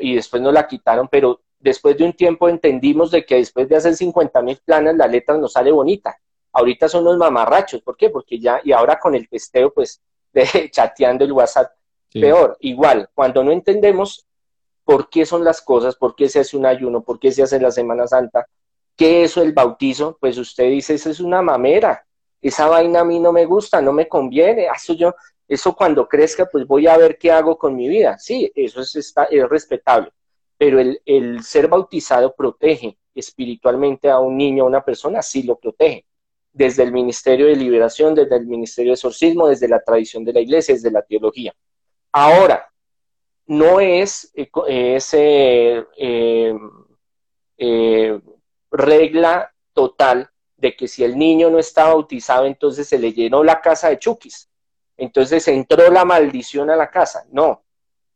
[0.00, 3.76] y después no la quitaron, pero después de un tiempo entendimos de que después de
[3.76, 6.16] hacer 50 mil planas, la letra nos sale bonita.
[6.52, 8.10] Ahorita son los mamarrachos, ¿por qué?
[8.10, 10.00] Porque ya, y ahora con el testeo, pues,
[10.32, 11.72] de chateando el WhatsApp,
[12.12, 12.56] peor.
[12.60, 14.26] Igual, cuando no entendemos,
[14.84, 17.60] por qué son las cosas, por qué se hace un ayuno, por qué se hace
[17.60, 18.46] la Semana Santa,
[18.96, 22.06] qué es eso el bautizo, pues usted dice, eso es una mamera,
[22.40, 25.14] esa vaina a mí no me gusta, no me conviene, eso yo,
[25.48, 28.18] Eso cuando crezca, pues voy a ver qué hago con mi vida.
[28.18, 30.12] Sí, eso es, está, es respetable.
[30.58, 35.56] Pero el, el ser bautizado protege espiritualmente a un niño, a una persona, sí lo
[35.56, 36.04] protege.
[36.52, 40.40] Desde el Ministerio de Liberación, desde el Ministerio de Exorcismo, desde la tradición de la
[40.40, 41.54] iglesia, desde la teología.
[42.12, 42.68] Ahora,
[43.46, 44.50] no es, eh,
[45.96, 46.58] eh,
[47.56, 48.20] eh,
[48.70, 53.60] regla total de que si el niño no está bautizado, entonces se le llenó la
[53.60, 54.48] casa de chukis.
[54.98, 57.24] Entonces entró la maldición a la casa.
[57.30, 57.62] No,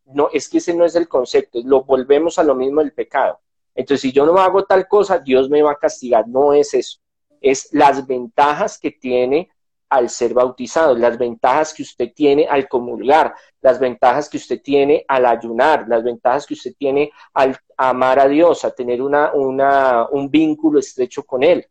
[0.05, 3.41] no, es que ese no es el concepto, lo volvemos a lo mismo del pecado.
[3.75, 6.29] Entonces, si yo no hago tal cosa, Dios me va a castigar.
[6.29, 6.99] No es eso.
[7.41, 9.51] Es las ventajas que tiene
[9.89, 15.05] al ser bautizado, las ventajas que usted tiene al comulgar, las ventajas que usted tiene
[15.07, 20.07] al ayunar, las ventajas que usted tiene al amar a Dios, a tener una, una,
[20.11, 21.67] un vínculo estrecho con Él.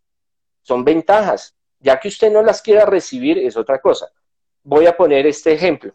[0.62, 1.55] Son ventajas.
[1.80, 4.07] Ya que usted no las quiera recibir, es otra cosa.
[4.64, 5.93] Voy a poner este ejemplo.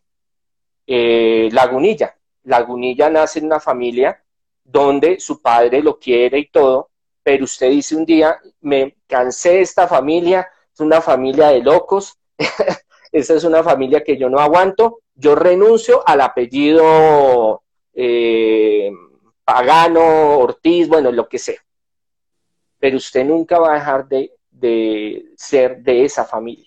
[0.86, 2.16] Eh, Lagunilla.
[2.44, 4.22] Lagunilla nace en una familia
[4.64, 6.90] donde su padre lo quiere y todo,
[7.22, 12.18] pero usted dice un día, me cansé de esta familia, es una familia de locos,
[13.12, 17.62] esa es una familia que yo no aguanto, yo renuncio al apellido
[17.94, 18.90] eh,
[19.44, 21.60] Pagano, Ortiz, bueno, lo que sea.
[22.78, 26.65] Pero usted nunca va a dejar de, de ser de esa familia.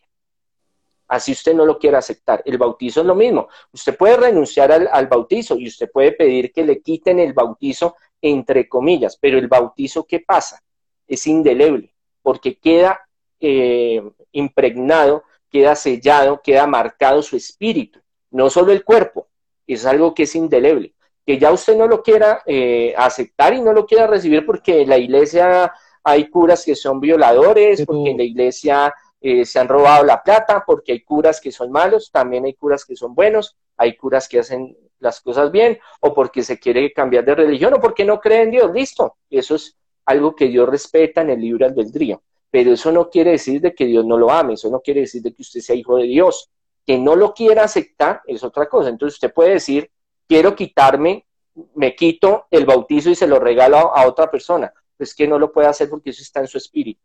[1.09, 2.41] Así usted no lo quiere aceptar.
[2.45, 3.49] El bautizo es lo mismo.
[3.73, 7.95] Usted puede renunciar al, al, bautizo y usted puede pedir que le quiten el bautizo
[8.21, 10.61] entre comillas, pero el bautizo, ¿qué pasa?
[11.07, 12.99] Es indeleble, porque queda
[13.39, 14.01] eh,
[14.31, 17.99] impregnado, queda sellado, queda marcado su espíritu,
[18.31, 19.27] no solo el cuerpo,
[19.65, 20.93] es algo que es indeleble.
[21.25, 24.89] Que ya usted no lo quiera eh, aceptar y no lo quiera recibir porque en
[24.89, 25.71] la iglesia
[26.03, 30.63] hay curas que son violadores, porque en la iglesia eh, se han robado la plata,
[30.65, 34.39] porque hay curas que son malos, también hay curas que son buenos, hay curas que
[34.39, 38.43] hacen las cosas bien, o porque se quiere cambiar de religión, o porque no cree
[38.43, 39.17] en Dios, listo.
[39.29, 42.21] Eso es algo que Dios respeta en el libre albedrío.
[42.51, 45.21] Pero eso no quiere decir de que Dios no lo ame, eso no quiere decir
[45.21, 46.49] de que usted sea hijo de Dios.
[46.85, 48.89] Que no lo quiera aceptar es otra cosa.
[48.89, 49.91] Entonces usted puede decir,
[50.27, 51.25] quiero quitarme,
[51.75, 54.73] me quito el bautizo y se lo regalo a, otra persona.
[54.97, 57.01] Pues que no lo puede hacer porque eso está en su espíritu.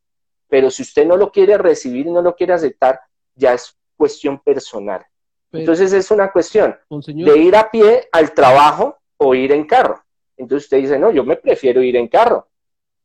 [0.55, 3.01] Pero si usted no lo quiere recibir y no lo quiere aceptar,
[3.35, 5.05] ya es cuestión personal.
[5.51, 10.01] Entonces es una cuestión de ir a pie al trabajo o ir en carro.
[10.37, 12.47] Entonces usted dice, no, yo me prefiero ir en carro.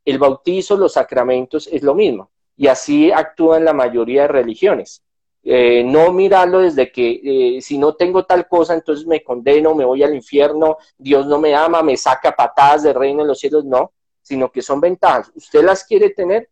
[0.06, 2.30] El bautizo, los sacramentos es lo mismo.
[2.56, 5.02] Y así actúan la mayoría de religiones.
[5.42, 9.86] Eh, no mirarlo desde que eh, si no tengo tal cosa, entonces me condeno, me
[9.86, 13.66] voy al infierno, Dios no me ama, me saca patadas del reino de los cielos,
[13.66, 13.92] no,
[14.22, 15.32] sino que son ventajas.
[15.34, 16.48] Usted las quiere tener,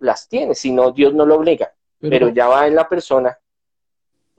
[0.00, 3.38] las tiene, si no, Dios no lo obliga, pero ya va en la persona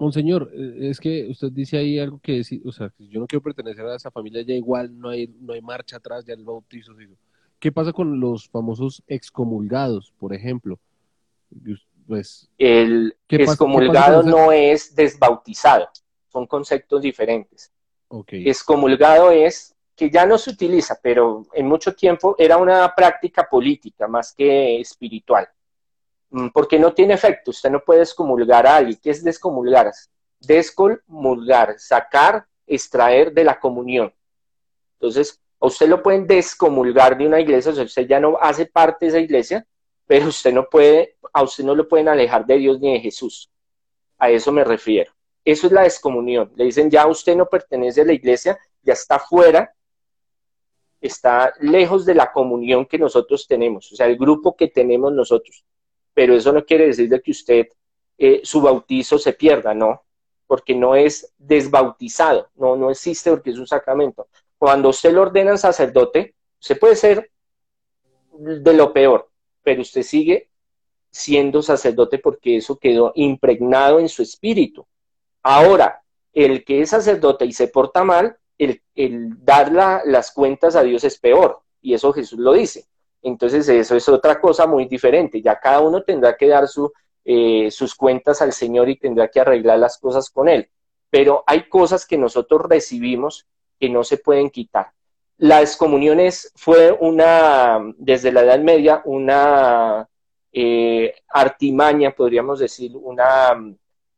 [0.01, 3.43] Monseñor, eh, es que usted dice ahí algo que decir, o sea, yo no quiero
[3.43, 6.93] pertenecer a esa familia, ya igual no hay, no hay marcha atrás, ya el bautizo.
[7.59, 10.79] ¿Qué pasa con los famosos excomulgados, por ejemplo?
[12.07, 15.87] Pues, el excomulgado no es desbautizado,
[16.29, 17.71] son conceptos diferentes.
[18.07, 18.49] Okay.
[18.49, 24.07] Excomulgado es que ya no se utiliza, pero en mucho tiempo era una práctica política
[24.07, 25.47] más que espiritual.
[26.31, 27.51] Mm, porque no tiene efecto.
[27.51, 28.97] Usted no puede excomulgar a alguien.
[28.99, 29.91] ¿Qué es descomulgar?
[30.39, 34.11] Descomulgar, sacar, extraer de la comunión.
[34.93, 38.65] Entonces, a usted lo pueden descomulgar de una iglesia, o sea, usted ya no hace
[38.65, 39.67] parte de esa iglesia,
[40.07, 43.51] pero usted no puede, a usted no lo pueden alejar de Dios ni de Jesús.
[44.17, 45.11] A eso me refiero.
[45.45, 46.51] Eso es la descomunión.
[46.55, 49.75] Le dicen, ya usted no pertenece a la iglesia, ya está fuera,
[51.01, 55.65] está lejos de la comunión que nosotros tenemos, o sea, el grupo que tenemos nosotros
[56.13, 57.67] pero eso no quiere decir de que usted
[58.17, 60.03] eh, su bautizo se pierda, no,
[60.47, 64.27] porque no es desbautizado, no, no existe porque es un sacramento.
[64.57, 67.31] Cuando usted lo ordena sacerdote, se puede ser
[68.37, 69.29] de lo peor,
[69.63, 70.49] pero usted sigue
[71.09, 74.85] siendo sacerdote porque eso quedó impregnado en su espíritu.
[75.41, 78.37] Ahora, el que es sacerdote y se porta mal,
[78.95, 79.71] el, dar
[80.05, 82.85] las cuentas a Dios es peor, y eso Jesús lo dice.
[83.23, 85.41] Entonces eso es otra cosa muy diferente.
[85.41, 86.65] Ya cada uno tendrá que dar
[87.25, 90.69] eh, sus cuentas al Señor y tendrá que arreglar las cosas con Él.
[91.09, 93.47] Pero hay cosas que nosotros recibimos
[93.79, 94.91] que no se pueden quitar.
[95.37, 96.19] La excomunión
[96.55, 100.07] fue una, desde la Edad Media, una
[100.51, 103.57] eh, artimaña, podríamos decir, una,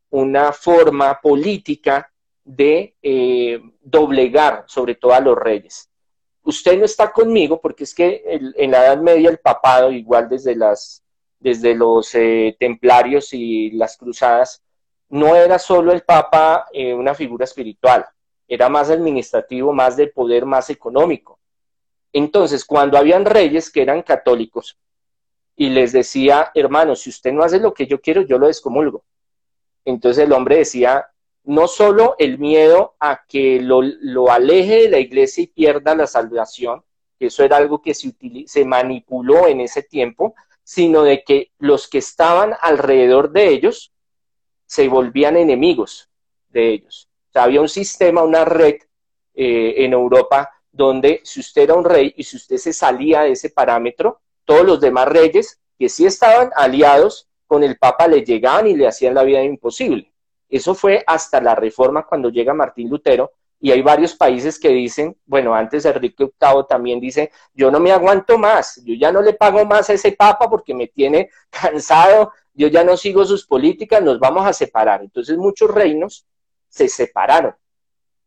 [0.10, 2.13] una forma política
[2.44, 5.90] de eh, doblegar sobre todo a los reyes
[6.44, 10.56] usted no está conmigo porque es que en la Edad Media el papado, igual desde,
[10.56, 11.04] las,
[11.40, 14.62] desde los eh, templarios y las cruzadas,
[15.10, 18.06] no era solo el Papa eh, una figura espiritual,
[18.48, 21.40] era más administrativo, más de poder, más económico.
[22.12, 24.78] Entonces, cuando habían reyes que eran católicos
[25.56, 29.04] y les decía, hermano, si usted no hace lo que yo quiero, yo lo descomulgo.
[29.86, 31.08] Entonces el hombre decía,
[31.46, 36.08] no solo el miedo a que lo, lo aleje de la iglesia y pierda la
[36.08, 36.84] salvación,
[37.20, 38.14] que eso era algo que se,
[38.46, 43.92] se manipuló en ese tiempo, sino de que los que estaban alrededor de ellos
[44.66, 46.10] se volvían enemigos
[46.50, 47.10] de ellos.
[47.30, 48.76] O sea, había un sistema, una red
[49.34, 53.32] eh, en Europa donde si usted era un rey y si usted se salía de
[53.32, 58.68] ese parámetro, todos los demás reyes que sí estaban aliados con el Papa le llegaban
[58.68, 60.13] y le hacían la vida imposible.
[60.54, 65.18] Eso fue hasta la reforma cuando llega Martín Lutero y hay varios países que dicen,
[65.26, 69.34] bueno, antes Enrique VIII también dice, yo no me aguanto más, yo ya no le
[69.34, 74.04] pago más a ese Papa porque me tiene cansado, yo ya no sigo sus políticas,
[74.04, 75.02] nos vamos a separar.
[75.02, 76.28] Entonces muchos reinos
[76.70, 77.56] se separaron,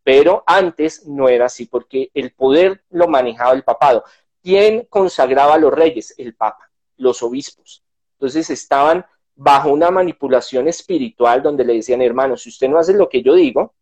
[0.02, 4.02] pero antes no era así porque el poder lo manejaba el papado.
[4.42, 6.12] ¿Quién consagraba a los reyes?
[6.18, 7.84] El papa, los obispos.
[8.18, 9.06] Entonces estaban
[9.36, 13.34] bajo una manipulación espiritual donde le decían, hermano, si usted no hace lo que yo
[13.34, 13.74] digo,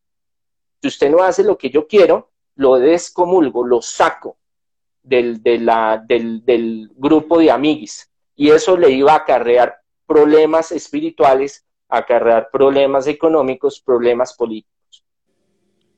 [0.82, 4.36] si usted no hace lo que yo quiero, lo descomulgo, lo saco
[5.02, 8.10] del, del, grupo de amiguis.
[8.36, 9.76] Y eso le iba a acarrear
[10.06, 15.04] problemas espirituales, acarrear problemas económicos, problemas políticos.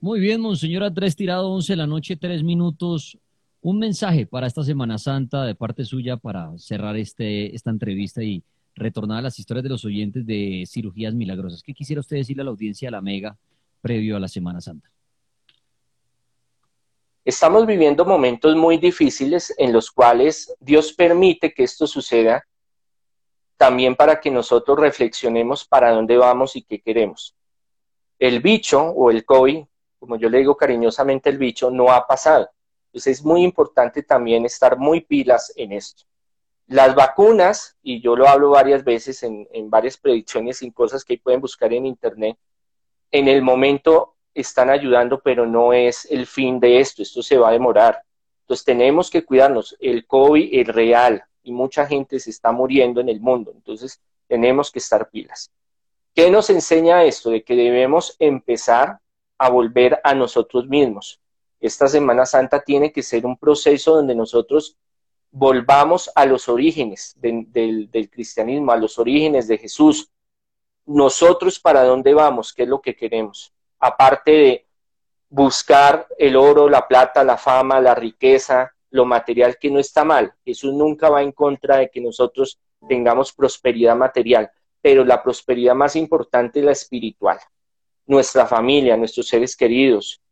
[0.00, 3.18] Muy bien, Monseñor Andrés Tirado, 11 de la noche, tres minutos.
[3.62, 8.44] Un mensaje para esta Semana Santa de parte suya para cerrar este, esta entrevista y
[8.76, 11.62] retornar a las historias de los oyentes de cirugías milagrosas.
[11.62, 13.36] ¿Qué quisiera usted decirle a la audiencia de la Mega
[13.80, 14.90] previo a la Semana Santa?
[17.24, 22.46] Estamos viviendo momentos muy difíciles en los cuales Dios permite que esto suceda
[23.56, 27.34] también para que nosotros reflexionemos para dónde vamos y qué queremos.
[28.18, 29.64] El bicho o el COVID,
[29.98, 32.48] como yo le digo cariñosamente el bicho, no ha pasado.
[32.86, 36.05] Entonces es muy importante también estar muy pilas en esto.
[36.68, 41.40] Las vacunas, y yo lo hablo varias veces en, varias predicciones y cosas que pueden
[41.40, 42.36] buscar en internet,
[43.10, 47.50] en el momento están ayudando, pero no es el fin de esto, esto se va
[47.50, 48.02] a demorar.
[48.42, 49.76] Entonces tenemos que cuidarnos.
[49.80, 53.52] El COVID es real, y mucha gente se está muriendo en el mundo.
[53.54, 55.52] Entonces, tenemos que estar pilas.
[56.12, 57.30] ¿Qué nos enseña esto?
[57.30, 58.98] De que debemos empezar
[59.38, 61.20] a volver a nosotros mismos.
[61.60, 64.76] Esta Semana Santa tiene que ser un proceso donde nosotros
[65.38, 70.10] volvamos a los orígenes del, del cristianismo, a los orígenes de Jesús.
[70.86, 73.52] Nosotros para dónde vamos, qué es lo que queremos.
[73.78, 74.66] Aparte de
[75.28, 80.32] buscar el oro, la plata, la fama, la riqueza, lo material que no está mal.
[80.42, 82.58] Jesús nunca va en contra de que nosotros
[82.88, 87.38] tengamos prosperidad material, pero la prosperidad más importante es la espiritual.
[88.06, 90.22] Nuestra familia, nuestros seres queridos,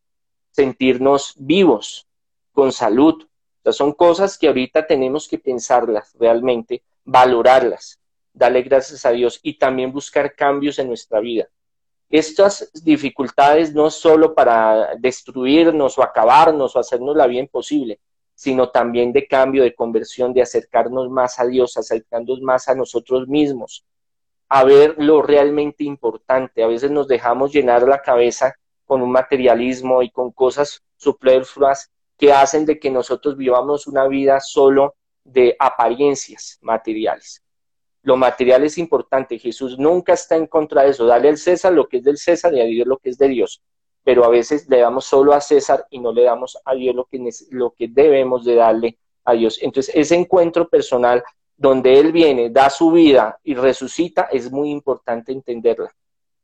[0.50, 2.06] sentirnos vivos,
[2.52, 3.26] con salud.
[3.72, 7.98] Son cosas que ahorita tenemos que pensarlas realmente, valorarlas,
[8.32, 11.48] darle gracias a Dios y también buscar cambios en nuestra vida.
[12.10, 17.98] Estas dificultades no solo para destruirnos o acabarnos o hacernos la vida imposible,
[18.34, 23.28] sino también de cambio, de conversión, de acercarnos más a Dios, acercarnos más a nosotros
[23.28, 23.84] mismos,
[24.48, 26.62] a ver lo realmente importante.
[26.62, 28.54] A veces nos dejamos llenar la cabeza
[28.84, 34.40] con un materialismo y con cosas superfluas que hacen de que nosotros vivamos una vida
[34.40, 34.94] solo
[35.24, 37.42] de apariencias materiales.
[38.02, 39.38] Lo material es importante.
[39.38, 41.06] Jesús nunca está en contra de eso.
[41.06, 43.28] Dale al César lo que es del César y a Dios lo que es de
[43.28, 43.62] Dios
[44.04, 47.06] pero a veces le damos solo a César y no le damos a Dios lo
[47.06, 47.18] que,
[47.50, 49.58] lo que debemos de darle a Dios.
[49.62, 51.24] Entonces, ese encuentro personal
[51.56, 55.92] donde Él viene, da su vida y resucita, es muy importante entenderla.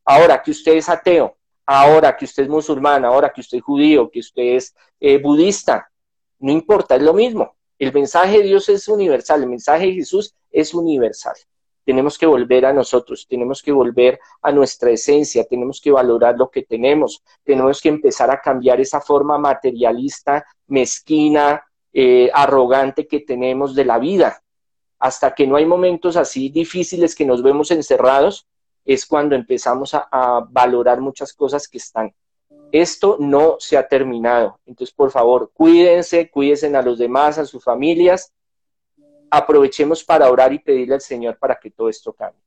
[0.05, 1.37] Ahora que usted es ateo,
[1.73, 5.89] ahora que usted es musulmán, ahora que usted es judío, que usted es eh, budista,
[6.41, 7.55] no importa, es lo mismo.
[7.79, 11.37] El mensaje de Dios es universal, el mensaje de Jesús es universal.
[11.85, 16.51] Tenemos que volver a nosotros, tenemos que volver a nuestra esencia, tenemos que valorar lo
[16.51, 23.77] que tenemos, tenemos que empezar a cambiar esa forma materialista, mezquina, eh, arrogante que tenemos
[23.77, 24.43] de la vida.
[24.99, 28.49] Hasta que no hay momentos así difíciles que nos vemos encerrados,
[28.85, 32.15] es cuando empezamos a, valorar muchas cosas que están.
[32.73, 34.59] Esto no se ha terminado.
[34.67, 38.33] Entonces, por favor, cuídense, cuídense a los demás, a sus familias
[39.31, 42.43] aprovechemos para orar y pedirle al Señor para que todo esto cambie.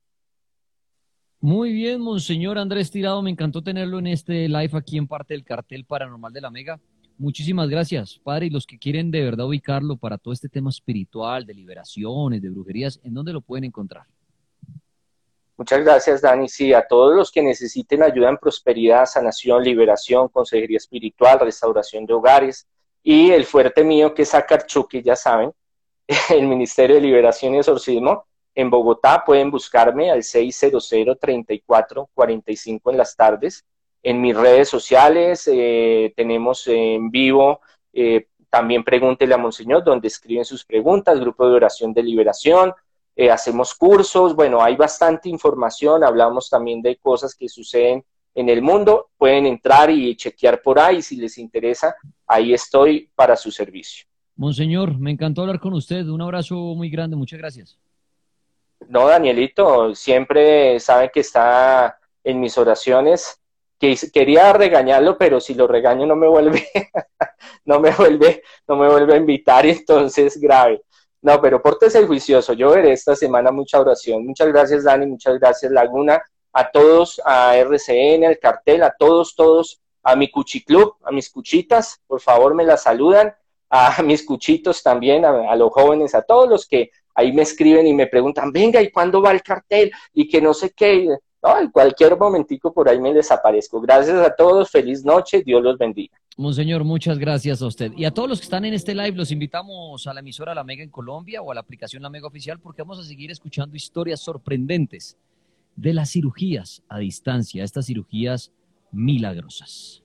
[1.40, 5.44] Muy bien, Monseñor Andrés Tirado, me encantó tenerlo en este live aquí en parte del
[5.44, 6.80] cartel paranormal de la Mega.
[7.18, 11.46] Muchísimas gracias, Padre, y los que quieren de verdad ubicarlo para todo este tema espiritual,
[11.46, 14.06] de liberaciones, de brujerías, ¿en dónde lo pueden encontrar?
[15.56, 16.48] Muchas gracias, Dani.
[16.48, 22.14] Sí, a todos los que necesiten ayuda en prosperidad, sanación, liberación, consejería espiritual, restauración de
[22.14, 22.66] hogares
[23.02, 25.52] y el fuerte mío que es Acarchuque, ya saben,
[26.30, 29.22] el Ministerio de Liberación y Exorcismo en Bogotá.
[29.24, 33.64] Pueden buscarme al 600-3445 en las tardes.
[34.02, 37.60] En mis redes sociales eh, tenemos en vivo
[37.94, 42.72] eh, también pregúntele a Monseñor, donde escriben sus preguntas, grupo de oración de liberación,
[43.16, 48.04] eh, hacemos cursos, bueno, hay bastante información, hablamos también de cosas que suceden
[48.34, 51.94] en el mundo, pueden entrar y chequear por ahí si les interesa,
[52.26, 54.06] ahí estoy para su servicio.
[54.36, 57.78] Monseñor, me encantó hablar con usted, un abrazo muy grande, muchas gracias.
[58.88, 63.40] No, Danielito, siempre sabe que está en mis oraciones,
[63.78, 66.66] que quería regañarlo, pero si lo regaño no me vuelve,
[67.64, 70.82] no me vuelve, no me vuelve a invitar, entonces grave.
[71.24, 71.62] No, pero
[71.94, 72.52] el juicioso.
[72.52, 74.26] Yo veré esta semana mucha oración.
[74.26, 75.06] Muchas gracias, Dani.
[75.06, 76.22] Muchas gracias, Laguna.
[76.52, 82.02] A todos, a RCN, al cartel, a todos, todos, a mi cuchiclub, a mis cuchitas,
[82.06, 83.34] por favor me las saludan.
[83.70, 87.94] A mis cuchitos también, a, los jóvenes, a todos los que ahí me escriben y
[87.94, 89.90] me preguntan, venga, ¿y cuándo va el cartel?
[90.12, 91.08] Y que no sé qué.
[91.60, 93.80] En cualquier momentico por ahí me desaparezco.
[93.80, 96.16] Gracias a todos, feliz noche, Dios los bendiga.
[96.36, 97.92] Monseñor, muchas gracias a usted.
[97.96, 100.64] Y a todos los que están en este live, los invitamos a la emisora La
[100.64, 103.76] Mega en Colombia o a la aplicación La Mega Oficial porque vamos a seguir escuchando
[103.76, 105.16] historias sorprendentes
[105.76, 108.50] de las cirugías a distancia, estas cirugías
[108.90, 110.02] milagrosas.